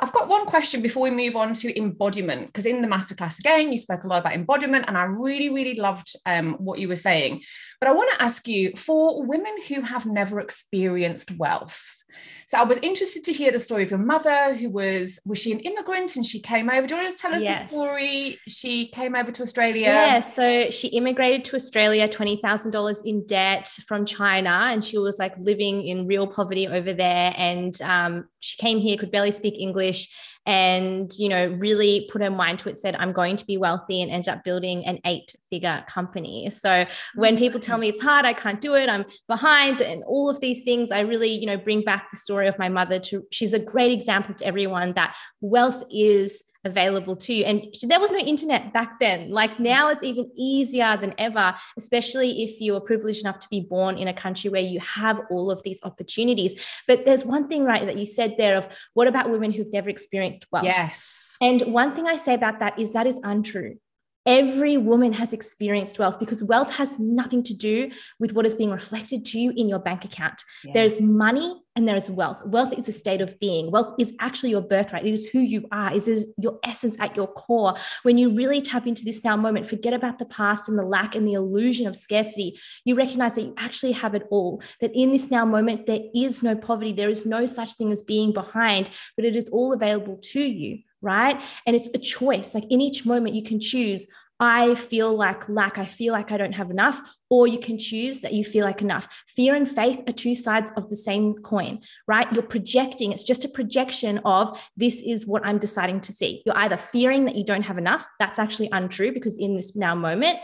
I've 0.00 0.12
got 0.12 0.28
one 0.28 0.46
question 0.46 0.82
before 0.82 1.02
we 1.02 1.10
move 1.10 1.36
on 1.36 1.54
to 1.54 1.78
embodiment, 1.78 2.46
because 2.46 2.66
in 2.66 2.82
the 2.82 2.88
masterclass 2.88 3.38
again, 3.38 3.70
you 3.70 3.76
spoke 3.76 4.04
a 4.04 4.06
lot 4.06 4.20
about 4.20 4.34
embodiment, 4.34 4.84
and 4.88 4.96
I 4.96 5.04
really, 5.04 5.48
really 5.48 5.74
loved 5.74 6.14
um, 6.26 6.54
what 6.54 6.78
you 6.78 6.88
were 6.88 6.96
saying. 6.96 7.42
But 7.80 7.88
I 7.88 7.92
want 7.92 8.10
to 8.14 8.22
ask 8.22 8.48
you 8.48 8.72
for 8.76 9.24
women 9.24 9.54
who 9.68 9.82
have 9.82 10.04
never 10.04 10.40
experienced 10.40 11.30
wealth, 11.36 11.98
so 12.46 12.56
I 12.56 12.64
was 12.64 12.78
interested 12.78 13.24
to 13.24 13.32
hear 13.32 13.52
the 13.52 13.60
story 13.60 13.82
of 13.82 13.90
your 13.90 13.98
mother, 13.98 14.54
who 14.54 14.70
was 14.70 15.18
was 15.26 15.38
she 15.38 15.52
an 15.52 15.60
immigrant 15.60 16.16
and 16.16 16.24
she 16.24 16.40
came 16.40 16.70
over. 16.70 16.86
Do 16.86 16.94
you 16.94 17.02
want 17.02 17.12
to 17.12 17.18
tell 17.18 17.34
us 17.34 17.42
yes. 17.42 17.64
the 17.64 17.68
story? 17.68 18.38
She 18.48 18.88
came 18.88 19.14
over 19.14 19.30
to 19.30 19.42
Australia. 19.42 19.88
Yeah, 19.88 20.20
so 20.20 20.70
she 20.70 20.88
immigrated 20.88 21.44
to 21.46 21.56
Australia, 21.56 22.08
twenty 22.08 22.40
thousand 22.40 22.70
dollars 22.70 23.02
in 23.04 23.26
debt 23.26 23.68
from 23.86 24.06
China, 24.06 24.70
and 24.72 24.84
she 24.84 24.98
was 24.98 25.18
like 25.18 25.36
living 25.38 25.86
in 25.86 26.06
real 26.06 26.26
poverty 26.26 26.66
over 26.66 26.94
there. 26.94 27.34
And 27.36 27.80
um, 27.82 28.28
she 28.40 28.56
came 28.56 28.78
here, 28.78 28.96
could 28.96 29.10
barely 29.10 29.32
speak 29.32 29.58
English, 29.58 30.08
and 30.48 31.12
you 31.18 31.28
know 31.28 31.54
really 31.60 32.08
put 32.10 32.22
her 32.22 32.30
mind 32.30 32.58
to 32.58 32.70
it 32.70 32.78
said 32.78 32.96
i'm 32.96 33.12
going 33.12 33.36
to 33.36 33.44
be 33.44 33.58
wealthy 33.58 34.00
and 34.00 34.10
ended 34.10 34.30
up 34.30 34.42
building 34.44 34.84
an 34.86 34.98
eight 35.04 35.36
figure 35.50 35.84
company. 35.88 36.50
So 36.50 36.70
oh, 36.70 36.84
when 37.14 37.36
people 37.36 37.60
tell 37.60 37.76
me 37.76 37.88
it's 37.88 38.00
hard 38.00 38.24
i 38.24 38.32
can't 38.32 38.60
do 38.60 38.74
it 38.74 38.88
i'm 38.88 39.04
behind 39.28 39.82
and 39.82 40.02
all 40.04 40.30
of 40.30 40.40
these 40.40 40.62
things 40.62 40.90
i 40.90 41.00
really 41.00 41.28
you 41.28 41.46
know 41.46 41.58
bring 41.58 41.82
back 41.82 42.10
the 42.10 42.16
story 42.16 42.48
of 42.48 42.58
my 42.58 42.68
mother 42.68 42.98
to 43.00 43.24
she's 43.30 43.52
a 43.52 43.58
great 43.58 43.92
example 43.92 44.34
to 44.34 44.46
everyone 44.46 44.94
that 44.94 45.14
wealth 45.42 45.82
is 45.90 46.42
available 46.68 47.16
to 47.16 47.34
you. 47.34 47.44
And 47.44 47.74
there 47.82 47.98
was 47.98 48.10
no 48.10 48.18
internet 48.18 48.72
back 48.72 49.00
then. 49.00 49.30
Like 49.30 49.58
now, 49.58 49.90
it's 49.90 50.04
even 50.04 50.30
easier 50.36 50.96
than 50.96 51.14
ever, 51.18 51.54
especially 51.76 52.44
if 52.44 52.60
you 52.60 52.76
are 52.76 52.80
privileged 52.80 53.20
enough 53.20 53.40
to 53.40 53.48
be 53.48 53.60
born 53.60 53.98
in 53.98 54.08
a 54.08 54.14
country 54.14 54.50
where 54.50 54.62
you 54.62 54.78
have 54.80 55.20
all 55.30 55.50
of 55.50 55.62
these 55.62 55.80
opportunities. 55.82 56.54
But 56.86 57.04
there's 57.04 57.24
one 57.24 57.48
thing, 57.48 57.64
right, 57.64 57.84
that 57.84 57.96
you 57.96 58.06
said 58.06 58.36
there 58.38 58.56
of 58.56 58.68
what 58.94 59.08
about 59.08 59.30
women 59.30 59.50
who've 59.50 59.72
never 59.72 59.88
experienced 59.88 60.46
wealth? 60.52 60.64
Yes. 60.64 61.36
And 61.40 61.72
one 61.72 61.94
thing 61.94 62.06
I 62.06 62.16
say 62.16 62.34
about 62.34 62.60
that 62.60 62.78
is 62.78 62.92
that 62.92 63.06
is 63.06 63.20
untrue. 63.22 63.78
Every 64.26 64.76
woman 64.76 65.12
has 65.14 65.32
experienced 65.32 65.98
wealth 65.98 66.18
because 66.18 66.42
wealth 66.44 66.70
has 66.72 66.98
nothing 66.98 67.42
to 67.44 67.54
do 67.54 67.90
with 68.18 68.34
what 68.34 68.44
is 68.44 68.54
being 68.54 68.70
reflected 68.70 69.24
to 69.26 69.38
you 69.38 69.52
in 69.56 69.68
your 69.68 69.78
bank 69.78 70.04
account. 70.04 70.42
Yeah. 70.64 70.72
There's 70.74 71.00
money 71.00 71.62
and 71.76 71.86
there 71.86 71.96
is 71.96 72.10
wealth. 72.10 72.44
Wealth 72.44 72.72
is 72.76 72.88
a 72.88 72.92
state 72.92 73.20
of 73.20 73.38
being. 73.38 73.70
Wealth 73.70 73.94
is 73.98 74.12
actually 74.18 74.50
your 74.50 74.62
birthright. 74.62 75.06
It 75.06 75.12
is 75.12 75.26
who 75.26 75.38
you 75.38 75.66
are. 75.70 75.94
It 75.94 76.08
is 76.08 76.26
your 76.36 76.58
essence 76.64 76.96
at 76.98 77.16
your 77.16 77.28
core. 77.28 77.74
When 78.02 78.18
you 78.18 78.34
really 78.34 78.60
tap 78.60 78.86
into 78.86 79.04
this 79.04 79.22
now 79.22 79.36
moment, 79.36 79.68
forget 79.68 79.92
about 79.92 80.18
the 80.18 80.24
past 80.24 80.68
and 80.68 80.78
the 80.78 80.82
lack 80.82 81.14
and 81.14 81.26
the 81.26 81.34
illusion 81.34 81.86
of 81.86 81.96
scarcity. 81.96 82.58
You 82.84 82.96
recognize 82.96 83.36
that 83.36 83.42
you 83.42 83.54
actually 83.56 83.92
have 83.92 84.14
it 84.14 84.26
all. 84.30 84.60
That 84.80 84.90
in 84.94 85.12
this 85.12 85.30
now 85.30 85.44
moment, 85.44 85.86
there 85.86 86.02
is 86.14 86.42
no 86.42 86.56
poverty. 86.56 86.92
There 86.92 87.10
is 87.10 87.24
no 87.24 87.46
such 87.46 87.74
thing 87.74 87.92
as 87.92 88.02
being 88.02 88.32
behind, 88.32 88.90
but 89.14 89.24
it 89.24 89.36
is 89.36 89.48
all 89.48 89.72
available 89.72 90.16
to 90.16 90.40
you 90.40 90.78
right? 91.00 91.40
And 91.64 91.76
it's 91.76 91.88
a 91.94 91.98
choice. 91.98 92.54
Like 92.54 92.64
in 92.70 92.80
each 92.80 93.06
moment, 93.06 93.36
you 93.36 93.42
can 93.42 93.60
choose, 93.60 94.08
I 94.40 94.76
feel 94.76 95.14
like 95.14 95.48
lack, 95.48 95.78
I 95.78 95.84
feel 95.84 96.12
like 96.12 96.30
I 96.30 96.36
don't 96.36 96.52
have 96.52 96.70
enough, 96.70 97.00
or 97.28 97.48
you 97.48 97.58
can 97.58 97.76
choose 97.76 98.20
that 98.20 98.32
you 98.32 98.44
feel 98.44 98.64
like 98.64 98.82
enough. 98.82 99.08
Fear 99.28 99.56
and 99.56 99.68
faith 99.68 100.00
are 100.06 100.12
two 100.12 100.36
sides 100.36 100.70
of 100.76 100.88
the 100.88 100.96
same 100.96 101.34
coin, 101.42 101.80
right? 102.06 102.32
You're 102.32 102.42
projecting, 102.44 103.12
it's 103.12 103.24
just 103.24 103.44
a 103.44 103.48
projection 103.48 104.18
of 104.24 104.58
this 104.76 105.02
is 105.02 105.26
what 105.26 105.44
I'm 105.44 105.58
deciding 105.58 106.00
to 106.02 106.12
see. 106.12 106.42
You're 106.46 106.58
either 106.58 106.76
fearing 106.76 107.24
that 107.24 107.34
you 107.34 107.44
don't 107.44 107.62
have 107.62 107.78
enough, 107.78 108.06
that's 108.20 108.38
actually 108.38 108.68
untrue 108.70 109.12
because 109.12 109.36
in 109.36 109.56
this 109.56 109.74
now 109.74 109.94
moment, 109.94 110.38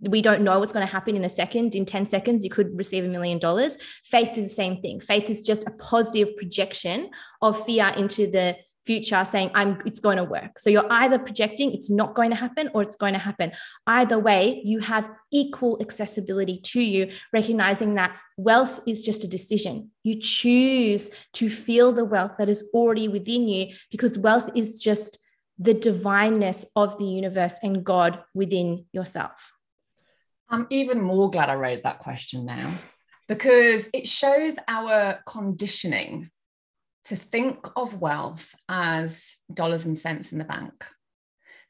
we 0.00 0.20
don't 0.20 0.42
know 0.42 0.58
what's 0.58 0.72
going 0.72 0.86
to 0.86 0.92
happen 0.92 1.16
in 1.16 1.24
a 1.24 1.28
second. 1.28 1.74
In 1.74 1.84
10 1.84 2.08
seconds, 2.08 2.44
you 2.44 2.50
could 2.50 2.76
receive 2.76 3.04
a 3.04 3.08
million 3.08 3.38
dollars. 3.38 3.78
Faith 4.04 4.36
is 4.36 4.48
the 4.48 4.54
same 4.54 4.80
thing. 4.82 5.00
Faith 5.00 5.30
is 5.30 5.42
just 5.42 5.66
a 5.66 5.70
positive 5.72 6.36
projection 6.36 7.10
of 7.40 7.64
fear 7.64 7.92
into 7.96 8.28
the 8.28 8.56
future 8.86 9.24
saying 9.24 9.50
i'm 9.54 9.82
it's 9.84 10.00
going 10.00 10.16
to 10.16 10.24
work. 10.24 10.58
So 10.58 10.70
you're 10.70 10.90
either 10.90 11.18
projecting 11.18 11.72
it's 11.72 11.90
not 11.90 12.14
going 12.14 12.30
to 12.30 12.36
happen 12.36 12.70
or 12.72 12.82
it's 12.82 12.96
going 12.96 13.14
to 13.14 13.18
happen. 13.18 13.52
Either 13.86 14.18
way 14.18 14.62
you 14.64 14.78
have 14.80 15.10
equal 15.32 15.78
accessibility 15.80 16.60
to 16.72 16.80
you 16.80 17.12
recognizing 17.32 17.94
that 17.94 18.16
wealth 18.36 18.80
is 18.86 19.02
just 19.02 19.24
a 19.24 19.28
decision. 19.28 19.90
You 20.04 20.20
choose 20.20 21.10
to 21.34 21.50
feel 21.50 21.92
the 21.92 22.04
wealth 22.04 22.36
that 22.38 22.48
is 22.48 22.64
already 22.72 23.08
within 23.08 23.48
you 23.48 23.74
because 23.90 24.16
wealth 24.16 24.50
is 24.54 24.80
just 24.80 25.18
the 25.58 25.74
divineness 25.74 26.64
of 26.76 26.98
the 26.98 27.06
universe 27.06 27.56
and 27.62 27.84
god 27.84 28.22
within 28.34 28.86
yourself. 28.92 29.52
I'm 30.48 30.66
even 30.70 31.00
more 31.00 31.28
glad 31.30 31.50
i 31.50 31.54
raised 31.54 31.82
that 31.82 31.98
question 31.98 32.46
now 32.46 32.72
because 33.26 33.88
it 33.92 34.06
shows 34.06 34.54
our 34.68 35.18
conditioning 35.26 36.30
to 37.06 37.16
think 37.16 37.68
of 37.76 38.00
wealth 38.00 38.54
as 38.68 39.36
dollars 39.52 39.84
and 39.84 39.96
cents 39.96 40.32
in 40.32 40.38
the 40.38 40.44
bank. 40.44 40.84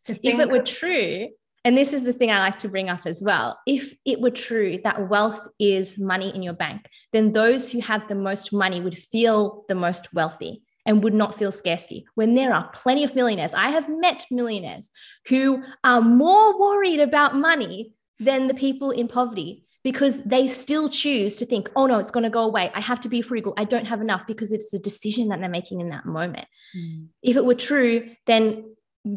To 0.05 0.15
think 0.15 0.35
if 0.35 0.41
it 0.41 0.51
were 0.51 0.63
true, 0.63 1.29
and 1.65 1.77
this 1.77 1.93
is 1.93 2.05
the 2.05 2.13
thing 2.13 2.31
I 2.31 2.39
like 2.39 2.61
to 2.61 2.69
bring 2.69 2.89
up 2.89 3.07
as 3.07 3.21
well. 3.21 3.59
If 3.67 3.95
it 4.05 4.21
were 4.21 4.31
true 4.31 4.79
that 4.85 5.09
wealth 5.09 5.47
is 5.59 5.99
money 5.99 6.35
in 6.35 6.43
your 6.43 6.55
bank, 6.55 6.87
then 7.13 7.33
those 7.33 7.71
who 7.71 7.81
have 7.81 8.09
the 8.09 8.15
most 8.15 8.53
money 8.53 8.81
would 8.81 8.97
feel 8.97 9.65
the 9.69 9.75
most 9.75 10.15
wealthy 10.15 10.63
and 10.87 11.03
would 11.03 11.13
not 11.13 11.37
feel 11.37 11.51
scarcity. 11.51 12.07
When 12.15 12.35
there 12.35 12.55
are 12.55 12.71
plenty 12.73 13.03
of 13.03 13.17
millionaires, 13.17 13.53
I 13.53 13.71
have 13.71 13.89
met 13.89 14.27
millionaires 14.31 14.91
who 15.29 15.65
are 15.83 16.01
more 16.01 16.59
worried 16.59 17.01
about 17.01 17.35
money 17.35 17.93
than 18.21 18.47
the 18.47 18.55
people 18.55 18.93
in 18.93 19.09
poverty 19.09 19.66
because 19.87 20.21
they 20.25 20.49
still 20.49 20.89
choose 20.89 21.37
to 21.37 21.47
think, 21.47 21.71
oh 21.77 21.87
no, 21.87 22.01
it's 22.01 22.11
going 22.11 22.25
to 22.25 22.29
go 22.29 22.41
away. 22.41 22.73
I 22.75 22.81
have 22.81 22.99
to 23.03 23.09
be 23.09 23.23
frugal. 23.23 23.55
I 23.57 23.63
don't 23.63 23.85
have 23.85 24.01
enough 24.01 24.27
because 24.27 24.51
it's 24.51 24.75
a 24.75 24.81
decision 24.81 25.29
that 25.29 25.39
they're 25.39 25.49
making 25.49 25.81
in 25.81 25.91
that 25.91 26.05
moment. 26.05 26.49
Mm. 26.77 27.07
If 27.23 27.37
it 27.37 27.45
were 27.45 27.55
true, 27.55 28.11
then 28.27 28.75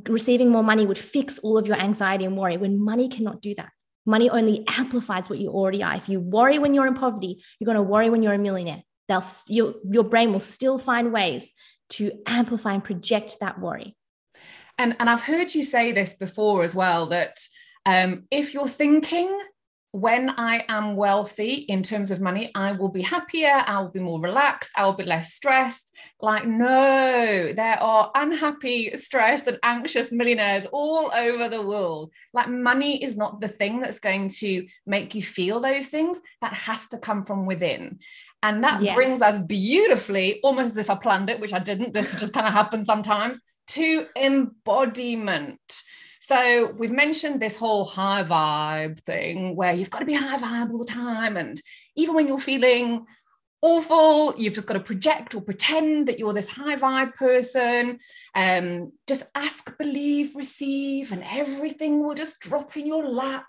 receiving 0.08 0.52
more 0.52 0.62
money 0.62 0.86
would 0.86 1.00
fix 1.00 1.40
all 1.40 1.58
of 1.58 1.66
your 1.66 1.76
anxiety 1.76 2.24
and 2.24 2.38
worry 2.38 2.58
when 2.58 2.80
money 2.80 3.10
cannot 3.10 3.42
do 3.42 3.56
that. 3.56 3.70
Money 4.06 4.30
only 4.30 4.64
amplifies 4.68 5.28
what 5.28 5.40
you 5.40 5.50
already 5.50 5.82
are. 5.82 5.96
If 5.96 6.08
you 6.08 6.20
worry 6.20 6.60
when 6.60 6.76
you're 6.76 6.86
in 6.86 6.94
poverty, 6.94 7.44
you're 7.60 7.66
going 7.66 7.76
to 7.76 7.82
worry 7.82 8.12
when 8.12 8.22
you're 8.22 8.34
a 8.34 8.38
millionaire. 8.38 8.84
They'll, 9.08 9.26
your, 9.48 9.74
your 9.90 10.04
brain 10.04 10.34
will 10.34 10.40
still 10.40 10.78
find 10.78 11.12
ways 11.12 11.52
to 11.94 12.12
amplify 12.28 12.74
and 12.74 12.84
project 12.84 13.38
that 13.42 13.60
worry. 13.60 13.98
And, 14.78 14.96
and 15.00 15.10
I've 15.10 15.24
heard 15.24 15.56
you 15.56 15.64
say 15.64 15.94
this 15.94 16.14
before 16.14 16.64
as 16.64 16.76
well 16.76 17.08
that 17.08 17.40
um, 17.88 18.28
if 18.30 18.54
you're 18.54 18.68
thinking 18.68 19.36
when 19.92 20.30
I 20.38 20.64
am 20.70 20.96
wealthy 20.96 21.66
in 21.68 21.82
terms 21.82 22.12
of 22.12 22.22
money, 22.22 22.52
I 22.54 22.74
will 22.74 22.90
be 22.90 23.02
happier, 23.02 23.64
I 23.66 23.82
will 23.82 23.90
be 23.90 24.00
more 24.00 24.22
relaxed, 24.22 24.72
I 24.76 24.86
will 24.86 24.94
be 24.94 25.04
less 25.04 25.34
stressed. 25.34 25.96
Like, 26.22 26.46
no, 26.46 27.54
there 27.54 27.82
are 27.82 28.12
unhappy, 28.14 28.96
stressed, 28.96 29.48
and 29.48 29.58
anxious 29.64 30.12
millionaires 30.12 30.68
all 30.72 31.12
over 31.12 31.50
the 31.50 31.66
world. 31.66 32.12
Like, 32.34 32.50
money 32.50 33.04
is 33.04 33.18
not 33.18 33.42
the 33.42 33.48
thing 33.48 33.80
that's 33.80 34.00
going 34.00 34.30
to 34.40 34.68
make 34.86 35.16
you 35.16 35.24
feel 35.24 35.60
those 35.60 35.88
things. 35.88 36.22
That 36.42 36.54
has 36.54 36.88
to 36.90 37.00
come 37.00 37.24
from 37.26 37.48
within. 37.48 38.00
And 38.44 38.64
that 38.64 38.84
yes. 38.84 38.96
brings 38.96 39.22
us 39.24 39.42
beautifully, 39.42 40.40
almost 40.44 40.72
as 40.72 40.78
if 40.78 40.90
I 40.92 40.96
planned 40.96 41.32
it, 41.32 41.40
which 41.40 41.54
I 41.54 41.60
didn't. 41.60 41.94
This 41.94 42.16
just 42.16 42.34
kind 42.34 42.46
of 42.46 42.54
happens 42.54 42.86
sometimes, 42.86 43.42
to 43.70 44.06
embodiment. 44.16 45.60
So 46.30 46.76
we've 46.78 46.92
mentioned 46.92 47.40
this 47.40 47.56
whole 47.56 47.84
high 47.84 48.24
vibe 48.24 49.00
thing 49.00 49.56
where 49.56 49.74
you've 49.74 49.90
got 49.90 49.98
to 49.98 50.06
be 50.06 50.14
high 50.14 50.38
vibe 50.38 50.70
all 50.70 50.78
the 50.78 50.86
time. 50.86 51.38
And 51.38 51.60
even 51.96 52.14
when 52.14 52.28
you're 52.28 52.38
feeling 52.38 53.08
awful, 53.64 54.40
you've 54.40 54.54
just 54.54 54.68
got 54.68 54.76
to 54.76 54.80
project 54.80 55.34
or 55.34 55.42
pretend 55.42 56.08
that 56.08 56.20
you're 56.20 56.36
this 56.36 56.48
high 56.48 56.76
vibe 56.76 57.16
person. 57.16 57.98
Um, 58.36 58.92
just 59.08 59.24
ask, 59.34 59.76
believe, 59.80 60.36
receive, 60.36 61.12
and 61.12 61.24
everything 61.32 62.06
will 62.06 62.14
just 62.14 62.40
drop 62.42 62.78
in 62.78 62.86
your 62.86 63.08
lap. 63.08 63.48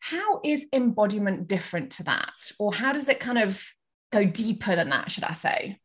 How 0.00 0.40
is 0.44 0.66
embodiment 0.72 1.46
different 1.46 1.92
to 1.92 2.02
that? 2.02 2.50
Or 2.58 2.74
how 2.74 2.92
does 2.92 3.08
it 3.08 3.20
kind 3.20 3.38
of 3.38 3.64
go 4.10 4.24
deeper 4.24 4.74
than 4.74 4.90
that, 4.90 5.08
should 5.12 5.22
I 5.22 5.34
say? 5.34 5.78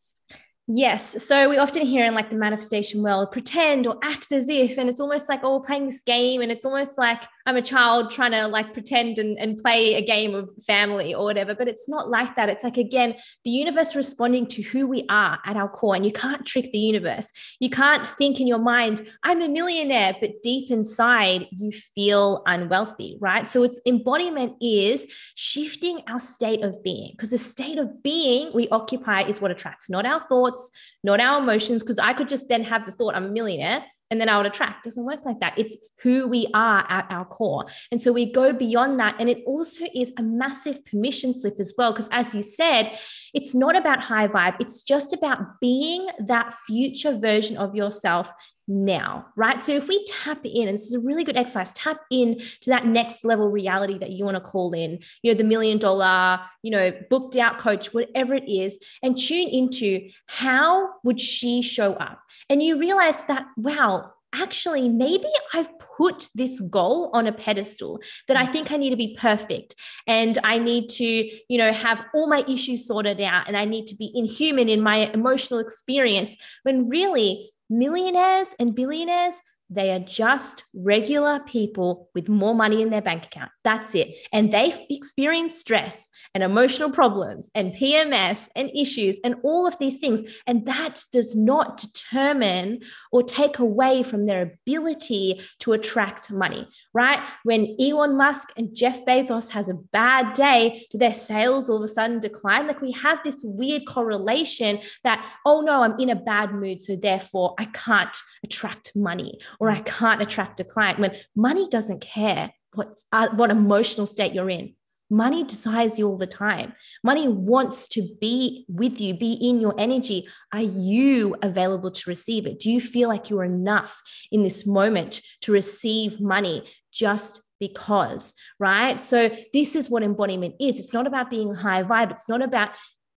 Yes. 0.70 1.24
So 1.26 1.50
we 1.50 1.58
often 1.58 1.86
hear 1.86 2.06
in 2.06 2.14
like 2.14 2.30
the 2.30 2.36
manifestation 2.36 3.02
world, 3.02 3.32
pretend 3.32 3.88
or 3.88 3.98
act 4.04 4.34
as 4.34 4.50
if, 4.50 4.78
and 4.78 4.90
it's 4.90 5.00
almost 5.00 5.30
like, 5.30 5.40
oh, 5.44 5.62
playing 5.62 5.86
this 5.86 6.02
game. 6.02 6.42
And 6.42 6.52
it's 6.52 6.66
almost 6.66 6.98
like 6.98 7.24
I'm 7.48 7.56
a 7.56 7.62
child 7.62 8.12
trying 8.12 8.32
to 8.32 8.46
like 8.48 8.74
pretend 8.74 9.18
and, 9.18 9.38
and 9.40 9.58
play 9.58 9.96
a 9.96 10.06
game 10.06 10.36
of 10.36 10.52
family 10.68 11.16
or 11.16 11.24
whatever. 11.24 11.56
But 11.56 11.68
it's 11.68 11.88
not 11.88 12.10
like 12.10 12.36
that. 12.36 12.50
It's 12.50 12.64
like, 12.64 12.78
again, 12.78 13.16
the 13.46 13.50
universe 13.50 13.96
responding 13.96 14.46
to 14.48 14.62
who 14.62 14.86
we 14.86 15.06
are 15.10 15.40
at 15.46 15.56
our 15.56 15.70
core. 15.70 15.96
And 15.96 16.06
you 16.06 16.12
can't 16.12 16.46
trick 16.46 16.70
the 16.72 16.78
universe. 16.78 17.32
You 17.60 17.70
can't 17.70 18.06
think 18.06 18.42
in 18.42 18.48
your 18.48 18.60
mind, 18.60 19.08
I'm 19.24 19.42
a 19.42 19.48
millionaire, 19.48 20.16
but 20.20 20.44
deep 20.44 20.70
inside, 20.70 21.48
you 21.52 21.72
feel 21.72 22.44
unwealthy, 22.46 23.18
right? 23.22 23.50
So 23.50 23.64
it's 23.64 23.80
embodiment 23.86 24.54
is 24.62 25.08
shifting 25.36 26.02
our 26.08 26.20
state 26.20 26.64
of 26.64 26.84
being 26.84 27.14
because 27.14 27.30
the 27.30 27.38
state 27.38 27.80
of 27.80 28.04
being 28.04 28.52
we 28.54 28.68
occupy 28.70 29.24
is 29.24 29.40
what 29.40 29.52
attracts, 29.52 29.90
not 29.90 30.06
our 30.06 30.22
thoughts 30.22 30.70
not 31.08 31.22
our 31.22 31.40
emotions, 31.40 31.84
because 31.84 32.00
I 32.00 32.14
could 32.14 32.28
just 32.28 32.50
then 32.50 32.64
have 32.64 32.86
the 32.86 32.92
thought, 32.92 33.16
I'm 33.16 33.26
a 33.26 33.30
millionaire, 33.30 33.84
and 34.10 34.20
then 34.22 34.30
I 34.30 34.38
would 34.38 34.46
attract. 34.46 34.84
Doesn't 34.84 35.04
work 35.04 35.26
like 35.26 35.40
that. 35.40 35.58
It's 35.58 35.76
who 36.02 36.28
we 36.28 36.48
are 36.54 36.86
at 36.90 37.08
our 37.10 37.26
core. 37.26 37.66
And 37.92 38.02
so 38.02 38.12
we 38.12 38.32
go 38.32 38.54
beyond 38.54 39.00
that. 39.00 39.16
And 39.20 39.30
it 39.30 39.44
also 39.46 39.86
is 39.96 40.14
a 40.18 40.24
massive 40.24 40.86
permission 40.86 41.38
slip 41.38 41.60
as 41.60 41.74
well. 41.78 41.92
Because 41.92 42.10
as 42.12 42.36
you 42.36 42.42
said, 42.42 42.98
it's 43.34 43.56
not 43.56 43.76
about 43.76 44.04
high 44.04 44.28
vibe, 44.28 44.56
it's 44.60 44.84
just 44.84 45.14
about 45.14 45.60
being 45.60 46.08
that 46.20 46.54
future 46.66 47.18
version 47.18 47.58
of 47.58 47.76
yourself 47.76 48.32
now, 48.68 49.26
right? 49.38 49.62
So 49.62 49.72
if 49.72 49.88
we 49.88 50.06
tap 50.06 50.40
in, 50.44 50.68
and 50.68 50.78
this 50.78 50.88
is 50.88 50.94
a 50.94 51.00
really 51.00 51.24
good 51.24 51.38
exercise, 51.38 51.72
tap 51.72 52.02
in 52.12 52.40
to 52.62 52.70
that 52.70 52.86
next 52.86 53.24
level 53.24 53.50
reality 53.50 53.98
that 54.00 54.12
you 54.12 54.26
want 54.26 54.36
to 54.36 54.42
call 54.42 54.74
in, 54.74 55.00
you 55.22 55.32
know, 55.32 55.38
the 55.38 55.44
million 55.44 55.78
dollar, 55.78 56.42
you 56.64 56.72
know, 56.72 56.92
booked 57.10 57.38
out 57.38 57.60
coach, 57.60 57.94
whatever 57.94 58.34
it 58.34 58.50
is, 58.50 58.78
and 59.02 59.18
tune 59.18 59.48
into 59.48 60.10
how 60.26 60.90
would 61.04 61.20
she 61.20 61.62
show 61.62 61.94
up? 61.94 62.20
And 62.50 62.64
you 62.64 62.80
realize 62.80 63.24
that, 63.24 63.46
wow, 63.58 64.14
actually, 64.34 64.90
maybe 64.90 65.28
I've 65.54 65.70
put 65.98 66.30
this 66.36 66.60
goal 66.60 67.10
on 67.14 67.28
a 67.28 67.32
pedestal 67.32 68.00
that 68.28 68.38
I 68.38 68.46
think 68.46 68.72
I 68.72 68.78
need 68.78 68.92
to 68.92 68.96
be 68.96 69.18
perfect. 69.20 69.76
And 70.06 70.38
I 70.44 70.58
need 70.60 70.90
to, 70.90 71.06
you 71.06 71.58
know, 71.58 71.72
have 71.74 72.06
all 72.14 72.30
my 72.30 72.44
issues 72.48 72.88
sorted 72.88 73.20
out. 73.22 73.48
And 73.48 73.58
I 73.58 73.66
need 73.66 73.88
to 73.88 73.96
be 73.96 74.12
inhuman 74.14 74.70
in 74.70 74.82
my 74.82 75.12
emotional 75.14 75.60
experience 75.60 76.36
when 76.64 76.88
really 76.88 77.52
millionaires 77.70 78.48
and 78.60 78.76
billionaires, 78.76 79.36
they 79.70 79.92
are 79.92 80.00
just 80.00 80.64
regular 80.74 81.40
people 81.42 82.10
with 82.16 82.30
more 82.30 82.56
money 82.56 82.82
in 82.82 82.90
their 82.90 83.02
bank 83.02 83.26
account. 83.26 83.52
That's 83.64 83.96
it. 83.96 84.16
And 84.32 84.52
they 84.52 84.88
experience 84.90 85.58
stress 85.58 86.10
and 86.34 86.44
emotional 86.44 86.90
problems 86.90 87.52
and 87.54 87.74
PMS 87.74 88.48
and 88.56 88.70
issues 88.74 89.20
and 89.24 89.36
all 89.44 89.68
of 89.68 89.78
these 89.78 89.98
things. 90.00 90.22
And 90.46 90.66
that 90.68 91.04
does 91.12 91.36
not 91.36 91.78
determine 91.78 92.82
or 93.12 93.24
take 93.24 93.60
away 93.60 94.04
from 94.04 94.26
their 94.26 94.42
ability 94.42 95.42
to 95.60 95.74
attract 95.74 96.32
money, 96.32 96.68
right? 96.98 97.20
When 97.44 97.78
Elon 97.80 98.18
Musk 98.18 98.50
and 98.58 98.76
Jeff 98.76 99.06
Bezos 99.06 99.50
has 99.52 99.70
a 99.70 99.76
bad 99.76 100.34
day, 100.34 100.88
do 100.90 100.98
their 100.98 101.14
sales 101.14 101.70
all 101.70 101.78
of 101.78 101.84
a 101.84 101.88
sudden 101.88 102.20
decline? 102.20 102.66
Like 102.66 102.82
we 102.82 102.92
have 102.94 103.20
this 103.24 103.44
weird 103.44 103.84
correlation 103.88 104.80
that, 105.04 105.24
oh 105.46 105.62
no, 105.62 105.84
I'm 105.84 106.00
in 106.00 106.10
a 106.10 106.16
bad 106.16 106.56
mood. 106.56 106.82
So 106.82 106.96
therefore 106.96 107.54
I 107.60 107.66
can't 107.66 108.18
attract 108.44 108.96
money 108.96 109.38
or 109.60 109.70
I 109.70 109.82
can't 109.82 110.24
attract 110.24 110.60
a 110.60 110.64
client 110.64 110.98
when 110.98 111.16
money 111.36 111.70
doesn't 111.70 112.02
care 112.02 112.52
what, 112.74 113.00
uh, 113.12 113.30
what 113.36 113.52
emotional 113.52 114.08
state 114.08 114.34
you're 114.34 114.50
in. 114.50 114.74
Money 115.10 115.44
desires 115.44 115.98
you 115.98 116.08
all 116.08 116.18
the 116.18 116.28
time. 116.28 116.74
Money 117.04 117.28
wants 117.28 117.88
to 117.90 118.08
be 118.20 118.66
with 118.68 119.00
you, 119.00 119.14
be 119.14 119.34
in 119.34 119.60
your 119.60 119.74
energy. 119.80 120.28
Are 120.52 120.62
you 120.62 121.36
available 121.42 121.92
to 121.92 122.10
receive 122.10 122.46
it? 122.46 122.60
Do 122.60 122.72
you 122.72 122.82
feel 122.82 123.08
like 123.08 123.30
you're 123.30 123.46
enough 123.46 124.02
in 124.32 124.44
this 124.44 124.66
moment 124.66 125.22
to 125.42 125.54
receive 125.54 126.20
money 126.20 126.68
just 126.92 127.42
because, 127.60 128.34
right? 128.60 129.00
So, 129.00 129.30
this 129.54 129.76
is 129.76 129.90
what 129.90 130.04
embodiment 130.04 130.56
is. 130.60 130.80
It's 130.80 130.94
not 130.94 131.08
about 131.08 131.30
being 131.30 131.54
high 131.54 131.84
vibe, 131.84 132.12
it's 132.12 132.30
not 132.30 132.42
about, 132.42 132.70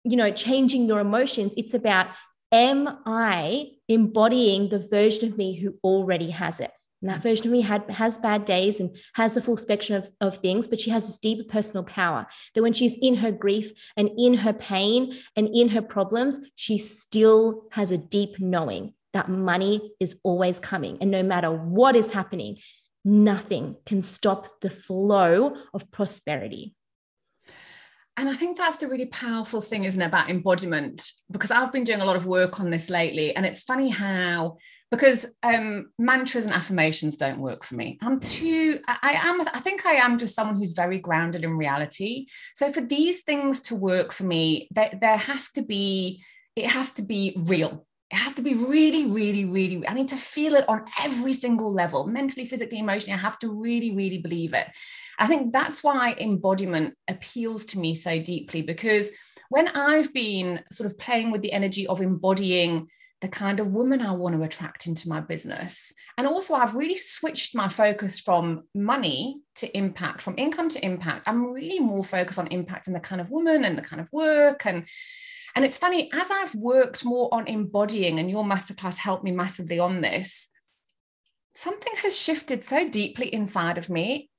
you 0.04 0.16
know, 0.16 0.30
changing 0.30 0.86
your 0.86 1.00
emotions. 1.00 1.54
It's 1.56 1.74
about, 1.74 2.08
am 2.52 2.98
I 3.06 3.70
embodying 3.88 4.68
the 4.68 4.78
version 4.78 5.32
of 5.32 5.38
me 5.38 5.54
who 5.54 5.74
already 5.82 6.30
has 6.30 6.60
it? 6.60 6.70
And 7.00 7.10
that 7.10 7.22
version 7.22 7.46
of 7.46 7.52
me 7.52 7.60
had, 7.60 7.88
has 7.90 8.18
bad 8.18 8.44
days 8.44 8.80
and 8.80 8.96
has 9.14 9.34
the 9.34 9.42
full 9.42 9.56
spectrum 9.56 10.02
of, 10.02 10.08
of 10.20 10.38
things, 10.38 10.66
but 10.66 10.80
she 10.80 10.90
has 10.90 11.06
this 11.06 11.18
deeper 11.18 11.44
personal 11.48 11.84
power 11.84 12.26
that 12.54 12.62
when 12.62 12.72
she's 12.72 12.96
in 13.00 13.16
her 13.16 13.30
grief 13.30 13.70
and 13.96 14.10
in 14.18 14.34
her 14.34 14.52
pain 14.52 15.16
and 15.36 15.48
in 15.54 15.68
her 15.68 15.82
problems, 15.82 16.40
she 16.56 16.76
still 16.78 17.64
has 17.70 17.92
a 17.92 17.98
deep 17.98 18.40
knowing 18.40 18.94
that 19.12 19.30
money 19.30 19.92
is 20.00 20.18
always 20.22 20.60
coming. 20.60 20.98
And 21.00 21.10
no 21.10 21.22
matter 21.22 21.50
what 21.50 21.96
is 21.96 22.10
happening, 22.10 22.58
nothing 23.04 23.76
can 23.86 24.02
stop 24.02 24.60
the 24.60 24.70
flow 24.70 25.56
of 25.72 25.90
prosperity. 25.90 26.74
And 28.18 28.28
I 28.28 28.34
think 28.34 28.58
that's 28.58 28.78
the 28.78 28.88
really 28.88 29.06
powerful 29.06 29.60
thing, 29.60 29.84
isn't 29.84 30.02
it, 30.02 30.06
about 30.06 30.28
embodiment? 30.28 31.12
Because 31.30 31.52
I've 31.52 31.72
been 31.72 31.84
doing 31.84 32.00
a 32.00 32.04
lot 32.04 32.16
of 32.16 32.26
work 32.26 32.58
on 32.58 32.68
this 32.68 32.90
lately. 32.90 33.34
And 33.34 33.46
it's 33.46 33.62
funny 33.62 33.88
how 33.88 34.58
because 34.90 35.26
um, 35.42 35.90
mantras 35.98 36.44
and 36.44 36.52
affirmations 36.52 37.16
don't 37.16 37.40
work 37.40 37.62
for 37.62 37.76
me. 37.76 37.96
I'm 38.02 38.18
too, 38.18 38.80
I, 38.88 38.98
I 39.02 39.28
am, 39.28 39.40
I 39.40 39.60
think 39.60 39.86
I 39.86 39.92
am 39.92 40.18
just 40.18 40.34
someone 40.34 40.56
who's 40.56 40.72
very 40.72 40.98
grounded 40.98 41.44
in 41.44 41.56
reality. 41.56 42.26
So 42.54 42.72
for 42.72 42.80
these 42.80 43.22
things 43.22 43.60
to 43.60 43.76
work 43.76 44.12
for 44.12 44.24
me, 44.24 44.68
there, 44.72 44.98
there 45.00 45.16
has 45.16 45.50
to 45.52 45.62
be, 45.62 46.24
it 46.56 46.66
has 46.66 46.90
to 46.92 47.02
be 47.02 47.36
real. 47.46 47.86
It 48.10 48.16
has 48.16 48.34
to 48.34 48.42
be 48.42 48.54
really, 48.54 49.06
really, 49.06 49.44
really, 49.44 49.86
I 49.86 49.92
need 49.92 50.08
to 50.08 50.16
feel 50.16 50.54
it 50.54 50.66
on 50.68 50.84
every 51.02 51.34
single 51.34 51.70
level, 51.70 52.06
mentally, 52.06 52.46
physically, 52.46 52.78
emotionally. 52.78 53.12
I 53.12 53.18
have 53.18 53.38
to 53.40 53.50
really, 53.50 53.94
really 53.94 54.18
believe 54.18 54.54
it. 54.54 54.66
I 55.18 55.26
think 55.26 55.52
that's 55.52 55.84
why 55.84 56.14
embodiment 56.18 56.96
appeals 57.08 57.64
to 57.66 57.78
me 57.78 57.94
so 57.94 58.22
deeply 58.22 58.62
because 58.62 59.10
when 59.50 59.68
I've 59.68 60.12
been 60.14 60.60
sort 60.70 60.90
of 60.90 60.98
playing 60.98 61.30
with 61.30 61.42
the 61.42 61.52
energy 61.52 61.86
of 61.86 62.00
embodying 62.00 62.88
the 63.20 63.28
kind 63.28 63.58
of 63.58 63.74
woman 63.74 64.00
I 64.00 64.12
want 64.12 64.36
to 64.36 64.42
attract 64.42 64.86
into 64.86 65.08
my 65.08 65.20
business. 65.20 65.92
And 66.16 66.26
also, 66.26 66.54
I've 66.54 66.76
really 66.76 66.96
switched 66.96 67.54
my 67.54 67.68
focus 67.68 68.20
from 68.20 68.62
money 68.74 69.40
to 69.56 69.76
impact, 69.76 70.22
from 70.22 70.38
income 70.38 70.68
to 70.70 70.84
impact. 70.84 71.24
I'm 71.26 71.46
really 71.52 71.80
more 71.80 72.04
focused 72.04 72.38
on 72.38 72.46
impact 72.48 72.86
and 72.86 72.94
the 72.94 73.00
kind 73.00 73.20
of 73.20 73.30
woman 73.30 73.64
and 73.64 73.76
the 73.76 73.82
kind 73.82 74.00
of 74.00 74.08
work. 74.12 74.66
And, 74.66 74.86
and 75.54 75.64
it's 75.64 75.78
funny, 75.78 76.10
as 76.12 76.30
I've 76.30 76.54
worked 76.54 77.04
more 77.04 77.32
on 77.32 77.46
embodying, 77.46 78.18
and 78.18 78.30
your 78.30 78.44
masterclass 78.44 78.96
helped 78.96 79.24
me 79.24 79.32
massively 79.32 79.78
on 79.78 80.00
this, 80.00 80.48
something 81.52 81.92
has 82.02 82.18
shifted 82.18 82.62
so 82.64 82.88
deeply 82.88 83.32
inside 83.32 83.78
of 83.78 83.90
me. 83.90 84.30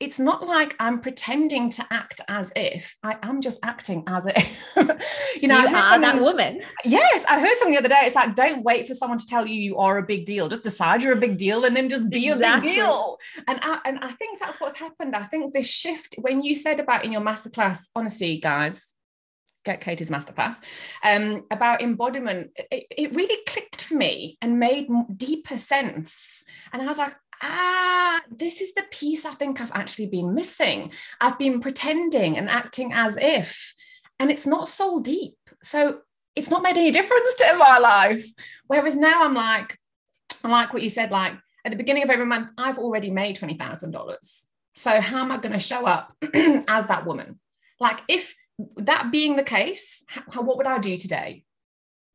it's 0.00 0.18
not 0.18 0.46
like 0.46 0.74
I'm 0.80 1.00
pretending 1.00 1.70
to 1.70 1.86
act 1.90 2.20
as 2.28 2.52
if 2.56 2.96
I 3.02 3.16
am 3.22 3.40
just 3.40 3.60
acting 3.64 4.02
as 4.08 4.26
if. 4.26 4.66
you 5.40 5.48
know, 5.48 5.60
you 5.60 5.74
are 5.74 6.00
that 6.00 6.20
woman. 6.20 6.62
Yes, 6.84 7.24
I 7.28 7.40
heard 7.40 7.56
something 7.56 7.72
the 7.72 7.78
other 7.78 7.88
day. 7.88 8.00
It's 8.02 8.16
like, 8.16 8.34
don't 8.34 8.64
wait 8.64 8.86
for 8.86 8.94
someone 8.94 9.18
to 9.18 9.26
tell 9.26 9.46
you 9.46 9.54
you 9.54 9.78
are 9.78 9.98
a 9.98 10.02
big 10.02 10.26
deal. 10.26 10.48
Just 10.48 10.64
decide 10.64 11.02
you're 11.02 11.12
a 11.12 11.16
big 11.16 11.38
deal 11.38 11.64
and 11.64 11.76
then 11.76 11.88
just 11.88 12.10
be 12.10 12.28
exactly. 12.28 12.70
a 12.70 12.72
big 12.72 12.82
deal. 12.82 13.18
And 13.46 13.60
I, 13.62 13.80
and 13.84 13.98
I 14.00 14.10
think 14.12 14.40
that's 14.40 14.60
what's 14.60 14.78
happened. 14.78 15.14
I 15.14 15.22
think 15.22 15.54
this 15.54 15.70
shift, 15.70 16.16
when 16.20 16.42
you 16.42 16.56
said 16.56 16.80
about 16.80 17.04
in 17.04 17.12
your 17.12 17.22
masterclass, 17.22 17.88
honestly, 17.94 18.38
guys, 18.40 18.93
get 19.64 19.80
Katie's 19.80 20.10
masterclass 20.10 20.62
um, 21.02 21.44
about 21.50 21.82
embodiment, 21.82 22.50
it, 22.70 22.86
it 22.90 23.16
really 23.16 23.42
clicked 23.46 23.82
for 23.82 23.94
me 23.94 24.38
and 24.40 24.58
made 24.58 24.88
deeper 25.16 25.58
sense. 25.58 26.42
And 26.72 26.82
I 26.82 26.86
was 26.86 26.98
like, 26.98 27.14
ah, 27.42 28.22
this 28.30 28.60
is 28.60 28.74
the 28.74 28.84
piece 28.90 29.24
I 29.24 29.34
think 29.34 29.60
I've 29.60 29.72
actually 29.72 30.06
been 30.06 30.34
missing. 30.34 30.92
I've 31.20 31.38
been 31.38 31.60
pretending 31.60 32.36
and 32.36 32.48
acting 32.48 32.92
as 32.92 33.16
if, 33.20 33.74
and 34.20 34.30
it's 34.30 34.46
not 34.46 34.68
soul 34.68 35.00
deep. 35.00 35.36
So 35.62 36.00
it's 36.36 36.50
not 36.50 36.62
made 36.62 36.76
any 36.76 36.90
difference 36.92 37.34
to 37.34 37.56
my 37.56 37.78
life. 37.78 38.26
Whereas 38.66 38.96
now 38.96 39.24
I'm 39.24 39.34
like, 39.34 39.78
I 40.42 40.48
like 40.48 40.72
what 40.72 40.82
you 40.82 40.88
said, 40.88 41.10
like 41.10 41.34
at 41.64 41.72
the 41.72 41.78
beginning 41.78 42.02
of 42.02 42.10
every 42.10 42.26
month, 42.26 42.50
I've 42.58 42.78
already 42.78 43.10
made 43.10 43.36
$20,000. 43.36 44.46
So 44.74 45.00
how 45.00 45.22
am 45.22 45.32
I 45.32 45.38
going 45.38 45.52
to 45.52 45.58
show 45.58 45.86
up 45.86 46.12
as 46.34 46.86
that 46.88 47.06
woman? 47.06 47.38
Like 47.80 48.00
if 48.08 48.34
that 48.76 49.10
being 49.10 49.36
the 49.36 49.42
case, 49.42 50.02
how, 50.08 50.42
what 50.42 50.56
would 50.56 50.66
I 50.66 50.78
do 50.78 50.96
today? 50.96 51.44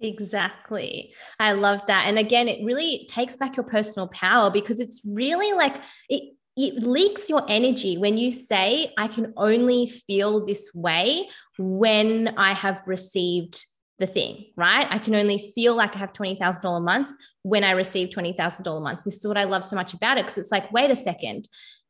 Exactly. 0.02 1.13
I 1.39 1.52
love 1.54 1.82
that. 1.88 2.08
And 2.08 2.17
again, 2.17 2.47
it 2.47 2.63
really 2.63 3.06
takes 3.10 3.36
back 3.36 3.58
your 3.58 3.65
personal 3.65 4.08
power 4.10 4.49
because 4.49 4.80
it's 4.80 5.02
really 5.06 5.52
like 5.54 5.75
it 6.08 6.34
it 6.56 6.84
leaks 6.84 7.30
your 7.30 7.45
energy 7.47 7.97
when 7.97 8.17
you 8.17 8.34
say, 8.34 8.93
I 8.97 9.08
can 9.08 9.34
only 9.38 9.88
feel 9.88 10.45
this 10.45 10.69
way 10.73 11.30
when 11.58 12.34
I 12.38 12.54
have 12.54 12.82
received 12.86 13.65
the 13.97 14.08
thing, 14.08 14.45
right? 14.58 14.86
I 14.89 14.99
can 14.99 15.15
only 15.15 15.52
feel 15.56 15.75
like 15.75 15.95
I 15.95 15.99
have 15.99 16.12
$20,000 16.12 16.84
months 16.84 17.15
when 17.43 17.63
I 17.63 17.71
receive 17.71 18.10
$20,000 18.10 18.82
months. 18.82 19.04
This 19.04 19.17
is 19.17 19.28
what 19.28 19.38
I 19.38 19.45
love 19.45 19.63
so 19.63 19.78
much 19.78 19.93
about 19.93 20.17
it 20.17 20.25
because 20.25 20.38
it's 20.38 20.52
like, 20.52 20.69
wait 20.71 20.91
a 20.91 20.97
second, 20.97 21.47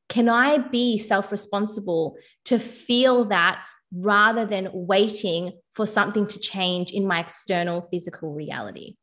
can 0.08 0.30
I 0.30 0.58
be 0.58 0.98
self 1.00 1.32
responsible 1.32 2.16
to 2.46 2.60
feel 2.60 3.26
that 3.26 3.64
rather 3.94 4.46
than 4.46 4.70
waiting 4.74 5.54
for 5.76 5.86
something 5.86 6.28
to 6.28 6.40
change 6.40 6.92
in 6.92 7.08
my 7.08 7.20
external 7.20 7.82
physical 7.82 8.34
reality. 8.34 8.96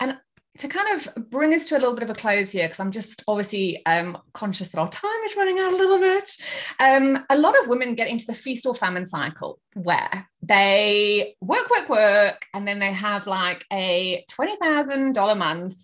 And 0.00 0.18
to 0.58 0.68
kind 0.68 0.88
of 0.94 1.30
bring 1.30 1.52
us 1.52 1.68
to 1.68 1.76
a 1.76 1.80
little 1.80 1.94
bit 1.94 2.04
of 2.04 2.10
a 2.10 2.14
close 2.14 2.52
here, 2.52 2.66
because 2.66 2.78
I'm 2.78 2.92
just 2.92 3.24
obviously 3.26 3.84
um, 3.86 4.16
conscious 4.34 4.68
that 4.68 4.80
our 4.80 4.88
time 4.88 5.10
is 5.24 5.36
running 5.36 5.58
out 5.58 5.72
a 5.72 5.76
little 5.76 5.98
bit. 5.98 6.30
Um, 6.78 7.24
a 7.28 7.36
lot 7.36 7.58
of 7.58 7.68
women 7.68 7.96
get 7.96 8.08
into 8.08 8.26
the 8.26 8.34
feast 8.34 8.64
or 8.64 8.74
famine 8.74 9.06
cycle 9.06 9.58
where 9.74 10.28
they 10.42 11.34
work, 11.40 11.68
work, 11.70 11.88
work, 11.88 12.46
and 12.54 12.68
then 12.68 12.78
they 12.78 12.92
have 12.92 13.26
like 13.26 13.64
a 13.72 14.24
$20,000 14.30 15.36
month 15.36 15.76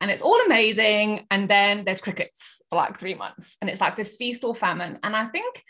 and 0.00 0.10
it's 0.10 0.22
all 0.22 0.40
amazing. 0.44 1.26
And 1.30 1.48
then 1.48 1.84
there's 1.84 2.00
crickets 2.00 2.60
for 2.68 2.76
like 2.76 2.98
three 2.98 3.14
months. 3.14 3.56
And 3.60 3.70
it's 3.70 3.80
like 3.80 3.96
this 3.96 4.16
feast 4.16 4.44
or 4.44 4.54
famine. 4.54 4.98
And 5.02 5.14
I 5.14 5.24
think 5.24 5.62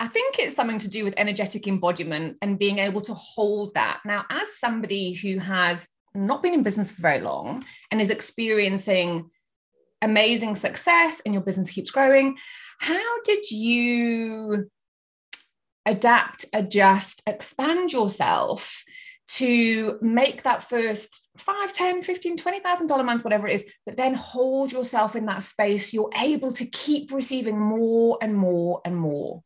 I 0.00 0.06
think 0.06 0.38
it's 0.38 0.54
something 0.54 0.78
to 0.78 0.88
do 0.88 1.04
with 1.04 1.14
energetic 1.16 1.66
embodiment 1.66 2.38
and 2.40 2.58
being 2.58 2.78
able 2.78 3.00
to 3.02 3.14
hold 3.14 3.74
that. 3.74 4.00
Now, 4.04 4.24
as 4.30 4.56
somebody 4.56 5.12
who 5.12 5.38
has 5.38 5.88
not 6.14 6.42
been 6.42 6.54
in 6.54 6.62
business 6.62 6.92
for 6.92 7.02
very 7.02 7.20
long 7.20 7.64
and 7.90 8.00
is 8.00 8.10
experiencing 8.10 9.30
amazing 10.00 10.54
success 10.54 11.20
and 11.24 11.34
your 11.34 11.42
business 11.42 11.72
keeps 11.72 11.90
growing, 11.90 12.38
how 12.78 13.22
did 13.22 13.50
you 13.50 14.70
adapt, 15.84 16.44
adjust, 16.52 17.22
expand 17.26 17.92
yourself 17.92 18.84
to 19.28 19.98
make 20.00 20.42
that 20.42 20.62
first 20.62 21.28
5 21.36 21.72
10 21.72 22.02
15 22.02 22.38
20000 22.38 22.86
dollar 22.86 23.04
month 23.04 23.24
whatever 23.24 23.46
it 23.46 23.54
is 23.54 23.64
but 23.84 23.94
then 23.94 24.14
hold 24.14 24.72
yourself 24.72 25.14
in 25.16 25.26
that 25.26 25.42
space 25.42 25.92
you're 25.92 26.10
able 26.16 26.50
to 26.50 26.64
keep 26.64 27.12
receiving 27.12 27.60
more 27.60 28.16
and 28.22 28.34
more 28.34 28.80
and 28.86 28.96
more 28.96 29.42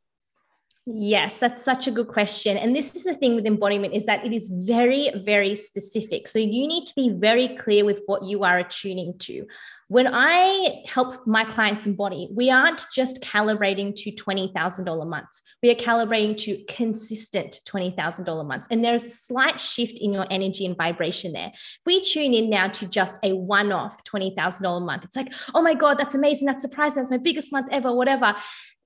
Yes, 0.85 1.39
that's 1.39 1.65
such 1.65 1.87
a 1.87 1.93
good 1.93 2.09
question. 2.09 2.57
And 2.57 2.75
this 2.75 2.97
is 2.97 3.05
the 3.05 3.15
thing 3.15 3.37
with 3.37 3.47
embodiment 3.47 3.95
is 3.95 4.05
that 4.07 4.27
it 4.27 4.33
is 4.33 4.49
very, 4.67 5.13
very 5.25 5.55
specific. 5.55 6.27
So 6.27 6.41
you 6.41 6.67
need 6.67 6.87
to 6.87 6.95
be 6.97 7.11
very 7.11 7.57
clear 7.57 7.85
with 7.85 8.01
what 8.07 8.25
you 8.25 8.43
are 8.43 8.59
attuning 8.59 9.17
to. 9.21 9.47
When 9.87 10.09
I 10.11 10.83
help 10.87 11.25
my 11.25 11.45
clients 11.45 11.87
embody, 11.87 12.29
we 12.35 12.51
aren't 12.51 12.85
just 12.93 13.21
calibrating 13.21 13.95
to 13.95 14.11
$20,000 14.11 15.07
months. 15.07 15.43
We 15.63 15.71
are 15.71 15.77
calibrating 15.77 16.37
to 16.45 16.65
consistent 16.65 17.61
$20,000 17.69 18.47
months. 18.47 18.67
And 18.71 18.85
there's 18.85 19.05
a 19.05 19.11
slight 19.11 19.61
shift 19.61 19.99
in 20.01 20.13
your 20.13 20.27
energy 20.31 20.67
and 20.67 20.77
vibration 20.77 21.33
there. 21.33 21.53
If 21.55 21.87
we 21.87 22.03
tune 22.03 22.35
in 22.35 22.51
now 22.51 22.69
to 22.69 22.89
just 22.89 23.19
a 23.23 23.35
one 23.35 23.71
off 23.71 24.03
$20,000 24.05 24.85
month, 24.85 25.05
it's 25.05 25.15
like, 25.15 25.33
oh 25.55 25.63
my 25.63 25.75
God, 25.75 25.97
that's 25.99 26.17
amazing. 26.17 26.47
That's 26.47 26.63
surprising. 26.63 26.97
That's 26.97 27.11
my 27.11 27.19
biggest 27.19 27.53
month 27.53 27.69
ever, 27.71 27.95
whatever 27.95 28.35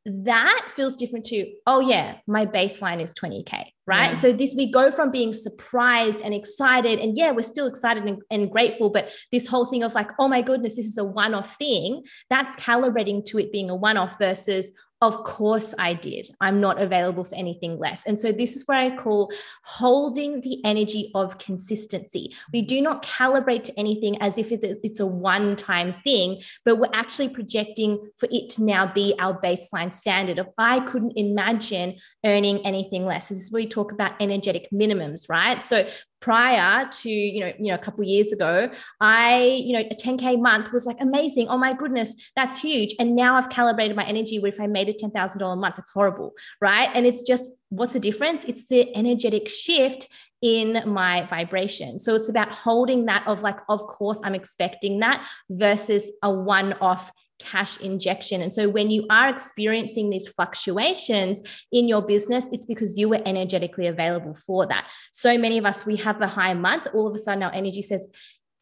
that 0.06 0.68
feels 0.74 0.96
different 0.96 1.24
to 1.24 1.52
oh 1.66 1.80
yeah 1.80 2.16
my 2.28 2.46
baseline 2.46 3.02
is 3.02 3.12
20k 3.14 3.64
right 3.88 4.12
yeah. 4.12 4.14
so 4.14 4.32
this 4.32 4.54
we 4.54 4.70
go 4.70 4.90
from 4.92 5.10
being 5.10 5.32
surprised 5.32 6.22
and 6.22 6.32
excited 6.32 7.00
and 7.00 7.16
yeah 7.16 7.32
we're 7.32 7.42
still 7.42 7.66
excited 7.66 8.04
and, 8.04 8.22
and 8.30 8.52
grateful 8.52 8.88
but 8.88 9.10
this 9.32 9.48
whole 9.48 9.64
thing 9.64 9.82
of 9.82 9.94
like 9.94 10.10
oh 10.20 10.28
my 10.28 10.40
goodness 10.40 10.76
this 10.76 10.86
is 10.86 10.96
a 10.96 11.04
one-off 11.04 11.56
thing 11.56 12.04
that's 12.30 12.54
calibrating 12.54 13.24
to 13.24 13.38
it 13.38 13.50
being 13.50 13.68
a 13.68 13.74
one-off 13.74 14.16
versus 14.16 14.70
of 15.02 15.24
course 15.24 15.74
I 15.78 15.92
did. 15.92 16.30
I'm 16.40 16.60
not 16.60 16.80
available 16.80 17.24
for 17.24 17.34
anything 17.34 17.76
less. 17.76 18.04
And 18.06 18.18
so 18.18 18.32
this 18.32 18.56
is 18.56 18.66
where 18.66 18.78
I 18.78 18.96
call 18.96 19.30
holding 19.62 20.40
the 20.40 20.64
energy 20.64 21.10
of 21.14 21.38
consistency. 21.38 22.34
We 22.52 22.62
do 22.62 22.80
not 22.80 23.02
calibrate 23.04 23.64
to 23.64 23.78
anything 23.78 24.20
as 24.22 24.38
if 24.38 24.48
it's 24.50 25.00
a 25.00 25.06
one 25.06 25.54
time 25.56 25.92
thing, 25.92 26.40
but 26.64 26.78
we're 26.78 26.88
actually 26.94 27.28
projecting 27.28 28.08
for 28.16 28.28
it 28.32 28.48
to 28.50 28.64
now 28.64 28.90
be 28.90 29.14
our 29.18 29.38
baseline 29.40 29.92
standard 29.92 30.38
of 30.38 30.48
I 30.56 30.80
couldn't 30.80 31.12
imagine 31.16 31.96
earning 32.24 32.64
anything 32.64 33.04
less. 33.04 33.28
This 33.28 33.38
is 33.38 33.52
where 33.52 33.62
we 33.62 33.68
talk 33.68 33.92
about 33.92 34.20
energetic 34.20 34.68
minimums, 34.72 35.28
right? 35.28 35.62
So 35.62 35.86
prior 36.26 36.88
to 36.90 37.08
you 37.08 37.38
know 37.38 37.52
you 37.56 37.68
know 37.68 37.74
a 37.76 37.84
couple 37.86 38.02
years 38.02 38.32
ago 38.32 38.68
i 39.00 39.44
you 39.64 39.72
know 39.72 39.78
a 39.78 39.94
10k 39.94 40.40
month 40.40 40.72
was 40.72 40.84
like 40.84 41.00
amazing. 41.00 41.46
Oh 41.48 41.56
my 41.56 41.72
goodness 41.72 42.16
that's 42.34 42.58
huge. 42.58 42.96
And 42.98 43.14
now 43.14 43.36
i've 43.36 43.48
calibrated 43.48 43.96
my 43.96 44.04
energy. 44.04 44.40
Where 44.40 44.50
if 44.50 44.60
i 44.60 44.66
made 44.66 44.88
a 44.88 44.92
$10000 44.92 45.52
a 45.52 45.56
month? 45.56 45.76
That's 45.76 45.90
horrible 45.90 46.32
right? 46.60 46.90
And 46.94 47.06
it's 47.06 47.22
just 47.22 47.46
what's 47.68 47.92
the 47.92 48.00
difference? 48.00 48.44
It's 48.44 48.66
the 48.66 48.82
energetic 48.96 49.48
shift 49.48 50.08
in 50.42 50.82
my 50.84 51.24
vibration. 51.26 52.00
So 52.00 52.16
it's 52.16 52.28
about 52.28 52.50
holding 52.50 53.06
that 53.06 53.22
of 53.28 53.42
like 53.42 53.60
of 53.68 53.80
course 53.86 54.20
i'm 54.24 54.34
expecting 54.34 54.98
that 55.04 55.24
versus 55.48 56.10
a 56.24 56.32
one 56.32 56.72
off 56.80 57.12
cash 57.38 57.80
injection. 57.80 58.42
And 58.42 58.52
so 58.52 58.68
when 58.68 58.90
you 58.90 59.06
are 59.10 59.28
experiencing 59.28 60.10
these 60.10 60.28
fluctuations 60.28 61.42
in 61.72 61.88
your 61.88 62.02
business, 62.02 62.48
it's 62.52 62.64
because 62.64 62.98
you 62.98 63.08
were 63.08 63.20
energetically 63.26 63.86
available 63.86 64.34
for 64.34 64.66
that. 64.66 64.86
So 65.12 65.36
many 65.36 65.58
of 65.58 65.64
us, 65.64 65.86
we 65.86 65.96
have 65.96 66.20
a 66.20 66.26
high 66.26 66.54
month, 66.54 66.86
all 66.94 67.06
of 67.06 67.14
a 67.14 67.18
sudden 67.18 67.42
our 67.42 67.52
energy 67.52 67.82
says, 67.82 68.08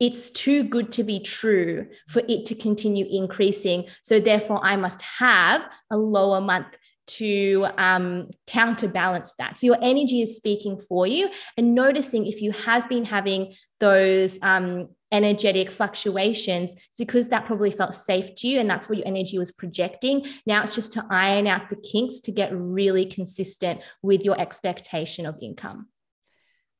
it's 0.01 0.31
too 0.31 0.65
good 0.65 0.91
to 0.93 1.05
be 1.05 1.21
true 1.21 1.87
for 2.09 2.23
it 2.29 2.47
to 2.47 2.55
continue 2.55 3.07
increasing. 3.09 3.87
So 4.03 4.19
therefore, 4.19 4.61
I 4.65 4.77
must 4.77 5.01
have 5.03 5.69
a 5.91 5.97
lower 5.97 6.41
month 6.41 6.67
to 7.07 7.67
um, 7.77 8.31
counterbalance 8.47 9.35
that. 9.39 9.59
So 9.59 9.67
your 9.67 9.79
energy 9.83 10.23
is 10.23 10.37
speaking 10.37 10.79
for 10.79 11.07
you 11.07 11.29
and 11.57 11.75
noticing 11.75 12.27
if 12.27 12.41
you 12.41 12.53
have 12.53 12.89
been 12.89 13.05
having 13.05 13.55
those 13.81 14.39
um, 14.43 14.89
energetic 15.15 15.71
fluctuations 15.71 16.75
because 16.99 17.29
that 17.29 17.45
probably 17.45 17.71
felt 17.71 17.95
safe 17.95 18.35
to 18.35 18.49
you 18.49 18.59
and 18.59 18.69
that's 18.69 18.89
what 18.89 18.99
your 18.99 19.07
energy 19.07 19.39
was 19.39 19.53
projecting 19.53 20.27
now 20.45 20.61
it's 20.61 20.75
just 20.75 20.93
to 20.93 21.07
iron 21.09 21.47
out 21.47 21.71
the 21.71 21.77
kinks 21.77 22.19
to 22.19 22.33
get 22.33 22.51
really 22.53 23.07
consistent 23.07 23.81
with 24.03 24.25
your 24.25 24.39
expectation 24.41 25.25
of 25.25 25.37
income 25.41 25.87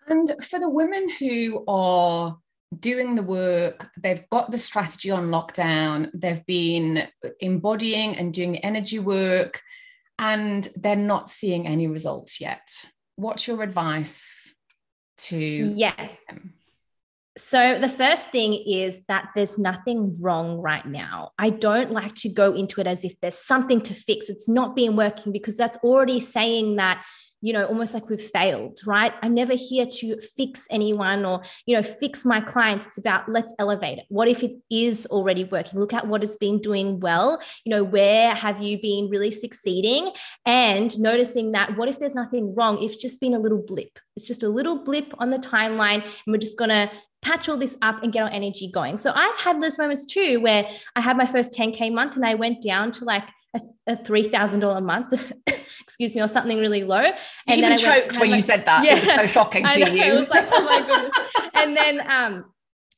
and 0.09 0.29
for 0.43 0.59
the 0.59 0.69
women 0.69 1.09
who 1.21 1.65
are 1.69 2.37
doing 2.81 3.15
the 3.15 3.23
work 3.23 3.89
they've 4.03 4.29
got 4.31 4.51
the 4.51 4.59
strategy 4.59 5.13
on 5.13 5.29
lockdown 5.29 6.11
they've 6.13 6.45
been 6.47 7.07
embodying 7.39 8.17
and 8.17 8.35
doing 8.35 8.51
the 8.51 8.65
energy 8.65 8.99
work 8.99 9.61
and 10.19 10.69
they're 10.77 10.97
not 10.97 11.29
seeing 11.29 11.67
any 11.67 11.87
results 11.87 12.41
yet 12.41 12.69
what's 13.17 13.47
your 13.47 13.63
advice 13.63 14.53
to 15.17 15.37
yes 15.37 16.25
them? 16.29 16.55
So, 17.37 17.81
the 17.81 17.89
first 17.89 18.31
thing 18.31 18.55
is 18.65 19.03
that 19.09 19.31
there's 19.35 19.59
nothing 19.59 20.17
wrong 20.21 20.61
right 20.61 20.87
now. 20.87 21.33
I 21.37 21.51
don't 21.51 21.91
like 21.91 22.15
to 22.17 22.29
go 22.29 22.55
into 22.55 22.81
it 22.81 22.87
as 22.87 23.05
if 23.05 23.15
there's 23.21 23.39
something 23.39 23.81
to 23.83 23.95
fix. 23.95 24.29
It's 24.29 24.49
not 24.49 24.77
being 24.77 24.95
working 24.95 25.33
because 25.33 25.57
that's 25.57 25.77
already 25.79 26.21
saying 26.21 26.77
that 26.77 27.05
you 27.45 27.53
know, 27.53 27.67
almost 27.67 27.93
like 27.93 28.09
we've 28.09 28.23
failed, 28.23 28.81
right? 28.87 29.13
I'm 29.21 29.35
never 29.35 29.53
here 29.53 29.85
to 29.85 30.19
fix 30.35 30.67
anyone 30.71 31.27
or, 31.27 31.43
you 31.67 31.77
know, 31.77 31.83
fix 31.83 32.25
my 32.25 32.41
clients. 32.41 32.87
It's 32.87 32.97
about 32.97 33.29
let's 33.29 33.53
elevate 33.59 33.99
it. 33.99 34.07
What 34.09 34.29
if 34.29 34.43
it 34.43 34.53
is 34.71 35.05
already 35.11 35.45
working? 35.45 35.79
Look 35.79 35.93
at 35.93 36.09
what 36.09 36.25
it's 36.25 36.39
been 36.39 36.59
doing 36.59 37.01
well. 37.01 37.39
You 37.67 37.71
know, 37.71 37.85
where 37.85 38.35
have 38.35 38.63
you 38.63 38.81
been 38.81 39.11
really 39.11 39.31
succeeding? 39.31 40.11
And 40.47 40.99
noticing 40.99 41.53
that 41.53 41.77
what 41.77 41.91
if 41.91 41.99
there's 41.99 42.15
nothing 42.15 42.55
wrong? 42.55 42.83
It's 42.83 42.97
just 42.97 43.21
been 43.21 43.35
a 43.35 43.39
little 43.39 43.63
blip. 43.63 43.99
It's 44.17 44.27
just 44.27 44.43
a 44.43 44.49
little 44.49 44.83
blip 44.83 45.13
on 45.19 45.29
the 45.29 45.39
timeline. 45.39 46.03
And 46.03 46.13
we're 46.29 46.39
just 46.39 46.57
going 46.57 46.71
to 46.71 46.91
patch 47.21 47.51
all 47.51 47.59
this 47.59 47.77
up 47.83 48.03
and 48.03 48.11
get 48.11 48.23
our 48.23 48.31
energy 48.31 48.71
going. 48.73 48.97
So 48.97 49.13
I've 49.15 49.37
had 49.37 49.61
those 49.61 49.77
moments 49.77 50.07
too 50.07 50.41
where 50.41 50.67
I 50.97 51.03
had 51.03 51.19
my 51.19 51.27
first 51.27 51.53
10K 51.53 51.93
month 51.93 52.17
and 52.17 52.25
I 52.25 52.37
went 52.37 52.63
down 52.63 52.91
to 52.93 53.05
like 53.05 53.25
a, 53.55 53.93
a 53.93 53.97
$3,000 53.97 54.77
a 54.77 54.81
month, 54.81 55.33
excuse 55.81 56.15
me, 56.15 56.21
or 56.21 56.29
something 56.29 56.59
really 56.59 56.85
low. 56.85 57.11
And 57.47 57.61
you 57.61 57.67
even 57.67 57.79
choked 57.79 58.19
when 58.19 58.33
you 58.33 58.41
said 58.41 58.65
that. 58.67 58.85
Yeah, 58.85 58.97
it 58.97 59.07
was 59.07 59.15
so 59.15 59.27
shocking 59.27 59.67
to 59.69 59.79
you. 59.79 60.03
It 60.03 60.15
was 60.19 60.29
like, 60.29 60.47
oh 60.51 60.65
my 60.65 60.87
goodness. 60.87 61.19
and 61.55 61.77
then 61.77 62.01
um, 62.11 62.45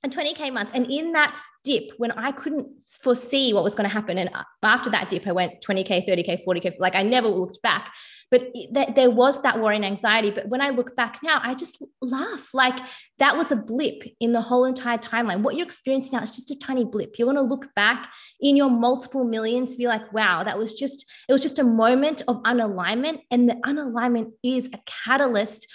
a 0.03 0.09
20K 0.09 0.53
month. 0.53 0.71
And 0.75 0.91
in 0.91 1.13
that 1.13 1.35
dip, 1.65 1.91
when 1.99 2.13
I 2.13 2.33
couldn't 2.33 2.69
foresee 3.03 3.53
what 3.53 3.65
was 3.65 3.75
going 3.75 3.89
to 3.89 3.93
happen, 3.93 4.19
and 4.19 4.31
after 4.63 4.91
that 4.91 5.09
dip, 5.09 5.27
I 5.27 5.33
went 5.33 5.63
20K, 5.67 6.09
30K, 6.09 6.45
40K, 6.45 6.79
like 6.79 6.95
I 6.95 7.03
never 7.03 7.29
looked 7.29 7.61
back. 7.63 7.93
But 8.31 8.53
th- 8.53 8.95
there 8.95 9.11
was 9.11 9.43
that 9.43 9.61
worry 9.61 9.77
and 9.77 9.85
anxiety. 9.85 10.31
But 10.31 10.49
when 10.49 10.61
I 10.61 10.71
look 10.71 10.97
back 10.97 11.21
now, 11.23 11.41
I 11.43 11.55
just 11.55 11.83
laugh. 12.01 12.49
Like 12.53 12.79
that 13.19 13.37
was 13.37 13.53
a 13.53 13.57
blip 13.57 14.03
in 14.21 14.33
the 14.33 14.41
whole 14.41 14.65
entire 14.65 14.99
timeline. 14.99 15.43
What 15.43 15.57
you're 15.57 15.67
experiencing 15.67 16.17
now 16.17 16.23
is 16.23 16.31
just 16.31 16.51
a 16.51 16.59
tiny 16.59 16.85
blip. 16.85 17.19
You're 17.19 17.27
going 17.27 17.37
to 17.37 17.43
look 17.43 17.73
back 17.75 18.11
in 18.41 18.57
your 18.57 18.71
multiple 18.71 19.25
millions, 19.25 19.77
be 19.77 19.87
like, 19.87 20.13
wow, 20.13 20.43
that 20.43 20.59
was 20.59 20.75
just, 20.75 21.07
it 21.29 21.33
was 21.33 21.43
just 21.43 21.59
a 21.59 21.65
moment 21.65 22.23
of 22.27 22.43
unalignment. 22.43 23.21
And 23.31 23.49
the 23.49 23.55
unalignment 23.65 24.33
is 24.43 24.69
a 24.73 24.81
catalyst 24.87 25.69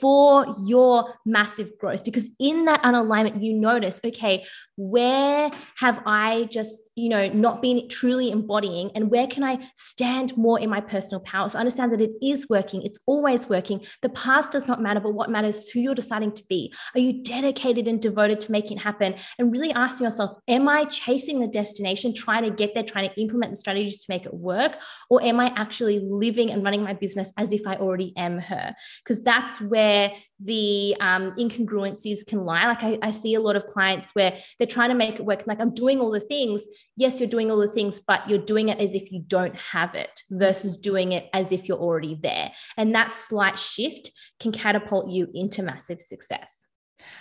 for 0.00 0.46
your 0.64 1.14
massive 1.24 1.78
growth 1.78 2.04
because 2.04 2.28
in 2.40 2.64
that 2.64 2.82
unalignment 2.82 3.42
you 3.42 3.54
notice 3.54 4.00
okay 4.04 4.44
where 4.76 5.50
have 5.76 6.02
i 6.06 6.46
just 6.50 6.90
you 6.96 7.08
know 7.08 7.28
not 7.28 7.62
been 7.62 7.88
truly 7.88 8.30
embodying 8.30 8.90
and 8.94 9.10
where 9.10 9.26
can 9.26 9.42
i 9.42 9.58
stand 9.74 10.36
more 10.36 10.60
in 10.60 10.68
my 10.68 10.80
personal 10.80 11.20
power? 11.20 11.48
So 11.48 11.58
understand 11.58 11.92
that 11.92 12.00
it 12.00 12.12
is 12.22 12.48
working 12.48 12.82
it's 12.82 12.98
always 13.06 13.48
working. 13.48 13.84
The 14.02 14.10
past 14.10 14.52
does 14.52 14.68
not 14.68 14.82
matter 14.82 15.00
but 15.00 15.14
what 15.14 15.30
matters 15.30 15.56
is 15.56 15.68
who 15.68 15.80
you're 15.80 15.94
deciding 15.94 16.32
to 16.32 16.44
be. 16.48 16.72
Are 16.94 17.00
you 17.00 17.22
dedicated 17.22 17.88
and 17.88 18.00
devoted 18.00 18.40
to 18.42 18.52
making 18.52 18.78
it 18.78 18.80
happen? 18.80 19.14
And 19.38 19.52
really 19.52 19.72
asking 19.72 20.04
yourself 20.04 20.38
am 20.48 20.68
i 20.68 20.84
chasing 20.84 21.40
the 21.40 21.48
destination 21.48 22.14
trying 22.14 22.44
to 22.44 22.50
get 22.50 22.74
there 22.74 22.82
trying 22.82 23.08
to 23.08 23.20
implement 23.20 23.52
the 23.52 23.56
strategies 23.56 24.00
to 24.00 24.12
make 24.12 24.26
it 24.26 24.34
work? 24.34 24.76
Or 25.10 25.22
am 25.22 25.40
i 25.40 25.52
actually 25.56 26.00
living 26.00 26.50
and 26.50 26.62
running 26.62 26.82
my 26.82 26.92
business 26.92 27.32
as 27.38 27.52
if 27.52 27.66
i 27.66 27.76
already 27.76 28.12
am 28.16 28.38
her? 28.38 28.74
Because 29.02 29.22
that's 29.22 29.60
where 29.60 29.76
where 29.76 30.12
the 30.38 30.94
um, 31.00 31.32
incongruencies 31.32 32.26
can 32.26 32.42
lie. 32.42 32.66
Like 32.66 32.82
I, 32.82 32.98
I, 33.00 33.10
see 33.10 33.34
a 33.34 33.40
lot 33.40 33.56
of 33.56 33.66
clients 33.66 34.14
where 34.14 34.36
they're 34.58 34.66
trying 34.66 34.90
to 34.90 34.94
make 34.94 35.14
it 35.14 35.24
work. 35.24 35.46
Like 35.46 35.60
I'm 35.60 35.72
doing 35.72 35.98
all 35.98 36.10
the 36.10 36.20
things. 36.20 36.66
Yes, 36.96 37.20
you're 37.20 37.28
doing 37.28 37.50
all 37.50 37.58
the 37.58 37.68
things, 37.68 38.00
but 38.00 38.28
you're 38.28 38.44
doing 38.44 38.68
it 38.68 38.78
as 38.78 38.94
if 38.94 39.10
you 39.10 39.22
don't 39.26 39.54
have 39.56 39.94
it 39.94 40.22
versus 40.30 40.76
doing 40.76 41.12
it 41.12 41.28
as 41.32 41.52
if 41.52 41.68
you're 41.68 41.78
already 41.78 42.18
there. 42.22 42.52
And 42.76 42.94
that 42.94 43.12
slight 43.12 43.58
shift 43.58 44.12
can 44.38 44.52
catapult 44.52 45.08
you 45.08 45.28
into 45.32 45.62
massive 45.62 46.02
success. 46.02 46.66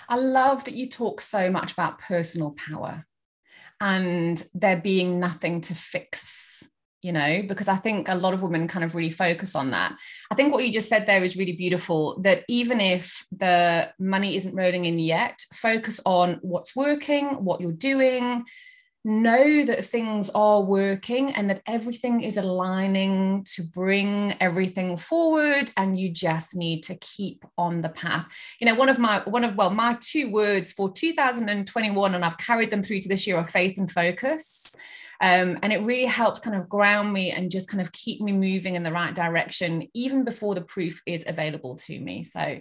I 0.09 0.17
love 0.17 0.65
that 0.65 0.73
you 0.73 0.89
talk 0.89 1.21
so 1.21 1.49
much 1.49 1.71
about 1.71 1.99
personal 1.99 2.51
power 2.51 3.05
and 3.79 4.45
there 4.53 4.77
being 4.77 5.19
nothing 5.19 5.61
to 5.61 5.75
fix 5.75 6.44
you 7.05 7.11
know, 7.11 7.43
because 7.47 7.67
I 7.67 7.75
think 7.75 8.09
a 8.09 8.15
lot 8.15 8.33
of 8.33 8.41
women 8.41 8.67
kind 8.67 8.83
of 8.83 8.95
really 8.95 9.11
focus 9.11 9.53
on 9.53 9.69
that. 9.69 9.95
I 10.31 10.35
think 10.35 10.51
what 10.51 10.65
you 10.65 10.73
just 10.73 10.89
said 10.89 11.05
there 11.05 11.23
is 11.23 11.37
really 11.37 11.55
beautiful 11.55 12.19
that 12.23 12.43
even 12.47 12.81
if 12.81 13.23
the 13.31 13.93
money 13.99 14.35
isn't 14.35 14.55
rolling 14.55 14.85
in 14.85 14.97
yet, 14.97 15.45
focus 15.53 16.01
on 16.03 16.39
what's 16.41 16.75
working, 16.75 17.45
what 17.45 17.61
you're 17.61 17.73
doing, 17.73 18.45
know 19.03 19.63
that 19.65 19.85
things 19.85 20.31
are 20.31 20.63
working 20.63 21.31
and 21.35 21.47
that 21.47 21.61
everything 21.67 22.21
is 22.21 22.37
aligning 22.37 23.43
to 23.53 23.61
bring 23.61 24.33
everything 24.39 24.97
forward 24.97 25.71
and 25.77 25.99
you 25.99 26.09
just 26.09 26.55
need 26.55 26.81
to 26.81 26.95
keep 26.95 27.45
on 27.55 27.81
the 27.81 27.89
path. 27.89 28.25
You 28.59 28.65
know 28.65 28.73
one 28.73 28.89
of 28.89 28.97
my 28.97 29.21
one 29.25 29.43
of 29.43 29.55
well 29.55 29.69
my 29.69 29.95
two 30.01 30.31
words 30.31 30.71
for 30.71 30.91
2021 30.91 32.15
and 32.15 32.25
i've 32.25 32.37
carried 32.39 32.71
them 32.71 32.81
through 32.81 33.01
to 33.01 33.07
this 33.07 33.27
year 33.27 33.37
are 33.37 33.45
faith 33.45 33.77
and 33.77 33.91
focus 33.91 34.75
um, 35.21 35.57
and 35.61 35.71
it 35.71 35.83
really 35.83 36.05
helps 36.05 36.39
kind 36.39 36.55
of 36.55 36.69
ground 36.69 37.13
me 37.13 37.31
and 37.31 37.51
just 37.51 37.67
kind 37.67 37.81
of 37.81 37.91
keep 37.91 38.21
me 38.21 38.31
moving 38.31 38.75
in 38.75 38.83
the 38.83 38.91
right 38.91 39.13
direction, 39.13 39.87
even 39.93 40.23
before 40.23 40.55
the 40.55 40.61
proof 40.61 41.01
is 41.05 41.23
available 41.27 41.75
to 41.75 41.99
me. 41.99 42.23
So 42.23 42.59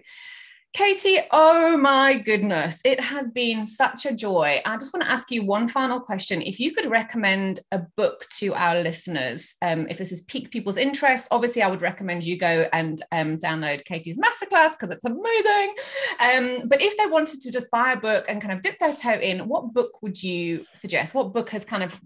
Katie, 0.75 1.21
oh 1.31 1.77
my 1.77 2.19
goodness, 2.19 2.81
it 2.85 2.99
has 2.99 3.29
been 3.29 3.65
such 3.65 4.07
a 4.07 4.13
joy. 4.13 4.61
I 4.65 4.77
just 4.77 4.93
want 4.93 5.05
to 5.05 5.13
ask 5.13 5.31
you 5.31 5.47
one 5.47 5.69
final 5.69 6.01
question. 6.01 6.43
If 6.43 6.59
you 6.59 6.75
could 6.75 6.87
recommend 6.87 7.61
a 7.71 7.83
book 7.97 8.27
to 8.39 8.53
our 8.55 8.81
listeners, 8.81 9.55
um, 9.63 9.87
if 9.89 9.99
this 9.99 10.11
has 10.11 10.23
piqued 10.23 10.51
people's 10.51 10.77
interest, 10.77 11.29
obviously 11.31 11.63
I 11.63 11.69
would 11.69 11.81
recommend 11.81 12.25
you 12.25 12.37
go 12.37 12.67
and 12.73 13.01
um, 13.13 13.39
download 13.39 13.85
Katie's 13.85 14.19
masterclass 14.19 14.73
because 14.73 14.91
it's 14.91 15.05
amazing. 15.05 15.75
Um, 16.19 16.67
but 16.67 16.83
if 16.83 16.97
they 16.97 17.07
wanted 17.07 17.41
to 17.43 17.53
just 17.53 17.71
buy 17.71 17.93
a 17.93 17.97
book 17.97 18.25
and 18.29 18.43
kind 18.43 18.53
of 18.53 18.61
dip 18.61 18.77
their 18.81 18.97
toe 18.97 19.21
in, 19.21 19.47
what 19.47 19.73
book 19.73 20.03
would 20.03 20.21
you 20.21 20.67
suggest? 20.73 21.15
What 21.15 21.33
book 21.33 21.51
has 21.51 21.65
kind 21.65 21.85
of 21.85 22.01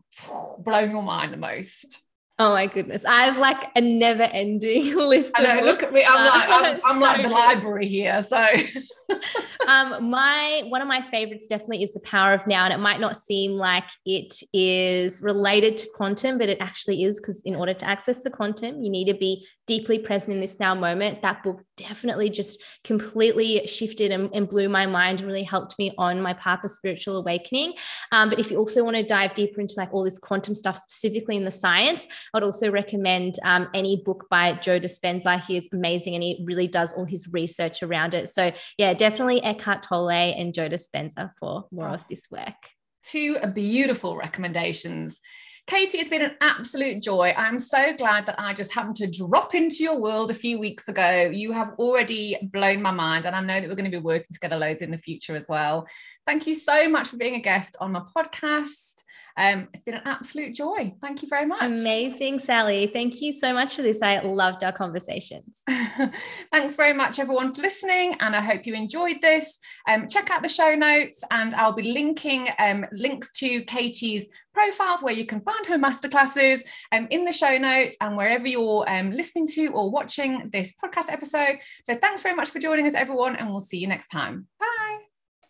blown 0.59 0.91
your 0.91 1.03
mind 1.03 1.33
the 1.33 1.39
most? 1.39 2.03
Oh 2.41 2.53
my 2.53 2.67
goodness. 2.67 3.05
I 3.05 3.25
have 3.25 3.39
like 3.39 3.71
a 3.75 3.81
never 3.81 4.23
ending 4.23 4.95
list. 4.97 5.33
I 5.37 5.43
know, 5.43 5.65
look 5.65 5.83
at 5.83 5.93
me. 5.93 6.05
I'm 6.07 6.27
like, 6.27 6.49
I'm, 6.49 6.81
I'm 6.85 7.01
like 7.01 7.23
the 7.23 7.29
library 7.29 7.87
here. 7.87 8.23
So 8.23 8.45
um, 9.69 10.11
my 10.11 10.63
one 10.69 10.81
of 10.81 10.89
my 10.89 11.03
favorites 11.03 11.47
definitely 11.47 11.83
is 11.83 11.93
the 11.93 12.01
power 12.01 12.33
of 12.33 12.47
now, 12.47 12.65
and 12.65 12.73
it 12.73 12.79
might 12.79 13.01
not 13.01 13.17
seem 13.17 13.53
like 13.53 13.89
it 14.05 14.35
is 14.53 15.23
related 15.23 15.79
to 15.79 15.87
quantum, 15.95 16.39
but 16.39 16.49
it 16.49 16.59
actually 16.61 17.05
is 17.05 17.21
because 17.21 17.43
in 17.45 17.55
order 17.55 17.75
to 17.75 17.89
access 17.89 18.23
the 18.23 18.31
quantum, 18.31 18.83
you 18.83 18.91
need 18.91 19.07
to 19.07 19.19
be 19.19 19.47
deeply 19.67 19.99
present 19.99 20.33
in 20.33 20.41
this 20.41 20.59
now 20.59 20.75
moment. 20.75 21.23
That 21.23 21.43
book 21.43 21.63
definitely 21.77 22.31
just 22.31 22.63
completely 22.85 23.67
shifted 23.67 24.11
and, 24.11 24.31
and 24.35 24.49
blew 24.49 24.69
my 24.69 24.87
mind 24.87 25.21
and 25.21 25.29
really 25.29 25.43
helped 25.43 25.79
me 25.79 25.95
on 25.99 26.21
my 26.21 26.33
path 26.35 26.65
of 26.65 26.71
spiritual 26.71 27.19
awakening. 27.19 27.75
Um, 28.11 28.31
but 28.31 28.41
if 28.41 28.51
you 28.51 28.57
also 28.57 28.83
want 28.83 28.97
to 28.97 29.03
dive 29.03 29.35
deeper 29.35 29.61
into 29.61 29.75
like 29.77 29.93
all 29.93 30.05
this 30.05 30.19
quantum 30.19 30.55
stuff, 30.55 30.77
specifically 30.77 31.37
in 31.37 31.45
the 31.45 31.51
science, 31.51 32.07
I'd 32.35 32.43
also 32.43 32.71
recommend 32.71 33.39
um, 33.45 33.69
any 33.75 34.03
book 34.05 34.27
by 34.31 34.55
Joe 34.55 34.81
Dispenza. 34.81 35.43
He 35.45 35.57
is 35.57 35.69
amazing 35.73 36.15
and 36.15 36.23
he 36.23 36.45
really 36.47 36.67
does 36.67 36.93
all 36.95 37.05
his 37.05 37.29
research 37.29 37.83
around 37.83 38.15
it. 38.15 38.29
So 38.29 38.51
yeah, 38.79 38.95
definitely 38.99 39.43
Eckhart 39.43 39.83
Tolle 39.83 40.11
and 40.11 40.53
Joe 40.53 40.69
Dispenza 40.69 41.31
for 41.41 41.67
more 41.71 41.89
of 41.89 42.01
oh. 42.01 42.07
this 42.09 42.31
work. 42.31 42.55
Two 43.03 43.39
beautiful 43.55 44.17
recommendations. 44.17 45.21
Katie, 45.69 45.99
it's 45.99 46.09
been 46.09 46.23
an 46.23 46.37
absolute 46.41 47.03
joy. 47.03 47.35
I'm 47.37 47.59
so 47.59 47.95
glad 47.95 48.25
that 48.25 48.41
I 48.41 48.55
just 48.55 48.73
happened 48.73 48.97
to 48.97 49.07
drop 49.07 49.55
into 49.55 49.85
your 49.85 50.01
world 50.01 50.31
a 50.31 50.35
few 50.35 50.59
weeks 50.59 50.89
ago. 50.89 51.31
You 51.31 51.53
have 51.53 51.73
already 51.79 52.39
blown 52.55 52.81
my 52.81 52.91
mind, 52.91 53.27
and 53.27 53.37
I 53.37 53.41
know 53.41 53.61
that 53.61 53.69
we're 53.69 53.77
going 53.77 53.91
to 53.91 53.97
be 53.97 54.03
working 54.03 54.29
together 54.33 54.57
loads 54.57 54.81
in 54.81 54.91
the 54.91 54.97
future 54.97 55.37
as 55.37 55.47
well. 55.47 55.87
Thank 56.27 56.47
you 56.47 56.55
so 56.55 56.89
much 56.89 57.09
for 57.09 57.19
being 57.19 57.35
a 57.35 57.41
guest 57.41 57.77
on 57.81 57.93
my 57.93 58.01
podcast. 58.17 58.98
Um, 59.39 59.69
it's 59.73 59.85
been 59.85 59.95
an 59.95 60.03
absolute 60.05 60.55
joy. 60.55 60.93
Thank 61.01 61.23
you 61.23 61.29
very 61.29 61.47
much. 61.47 61.63
Amazing, 61.63 62.41
Sally. 62.41 62.91
Thank 62.93 63.23
you 63.23 63.33
so 63.33 63.53
much 63.53 63.77
for 63.77 63.83
this. 63.83 64.03
I 64.03 64.19
loved 64.19 64.65
our 64.65 64.73
conversations. 64.73 65.63
Thanks 66.53 66.75
very 66.75 66.93
much, 66.93 67.21
everyone, 67.21 67.55
for 67.55 67.63
listening. 67.63 68.15
And 68.19 68.35
I 68.35 68.41
hope 68.41 68.67
you 68.67 68.75
enjoyed 68.75 69.23
this. 69.23 69.59
Um, 69.89 70.09
check 70.09 70.31
out 70.31 70.43
the 70.43 70.49
show 70.49 70.75
notes, 70.75 71.23
and 71.31 71.55
I'll 71.55 71.73
be 71.73 71.93
linking 71.93 72.49
um, 72.59 72.85
links 72.91 73.31
to 73.39 73.63
Katie's 73.63 74.29
profiles 74.53 75.05
where 75.05 75.15
you 75.15 75.25
can 75.25 75.41
find 75.41 75.65
her 75.67 75.79
masterclasses 75.79 76.61
um, 76.91 77.07
in 77.11 77.25
the 77.25 77.33
show 77.33 77.57
notes 77.59 77.97
and 78.01 78.17
wherever 78.17 78.49
you're 78.49 78.85
um, 78.91 79.13
listening 79.13 79.47
to 79.47 79.69
or 79.69 79.89
watching 79.89 80.51
this 80.53 80.75
podcast 80.83 81.13
episode. 81.13 81.59
So 81.85 81.95
thanks 81.95 82.23
very 82.23 82.35
much 82.35 82.51
for 82.51 82.59
joining 82.59 82.87
us, 82.87 82.95
everyone, 82.95 83.37
and 83.37 83.49
we'll 83.49 83.61
see 83.61 83.79
you 83.79 83.87
next 83.87 84.09
time. 84.09 84.49
Bye. 84.59 85.08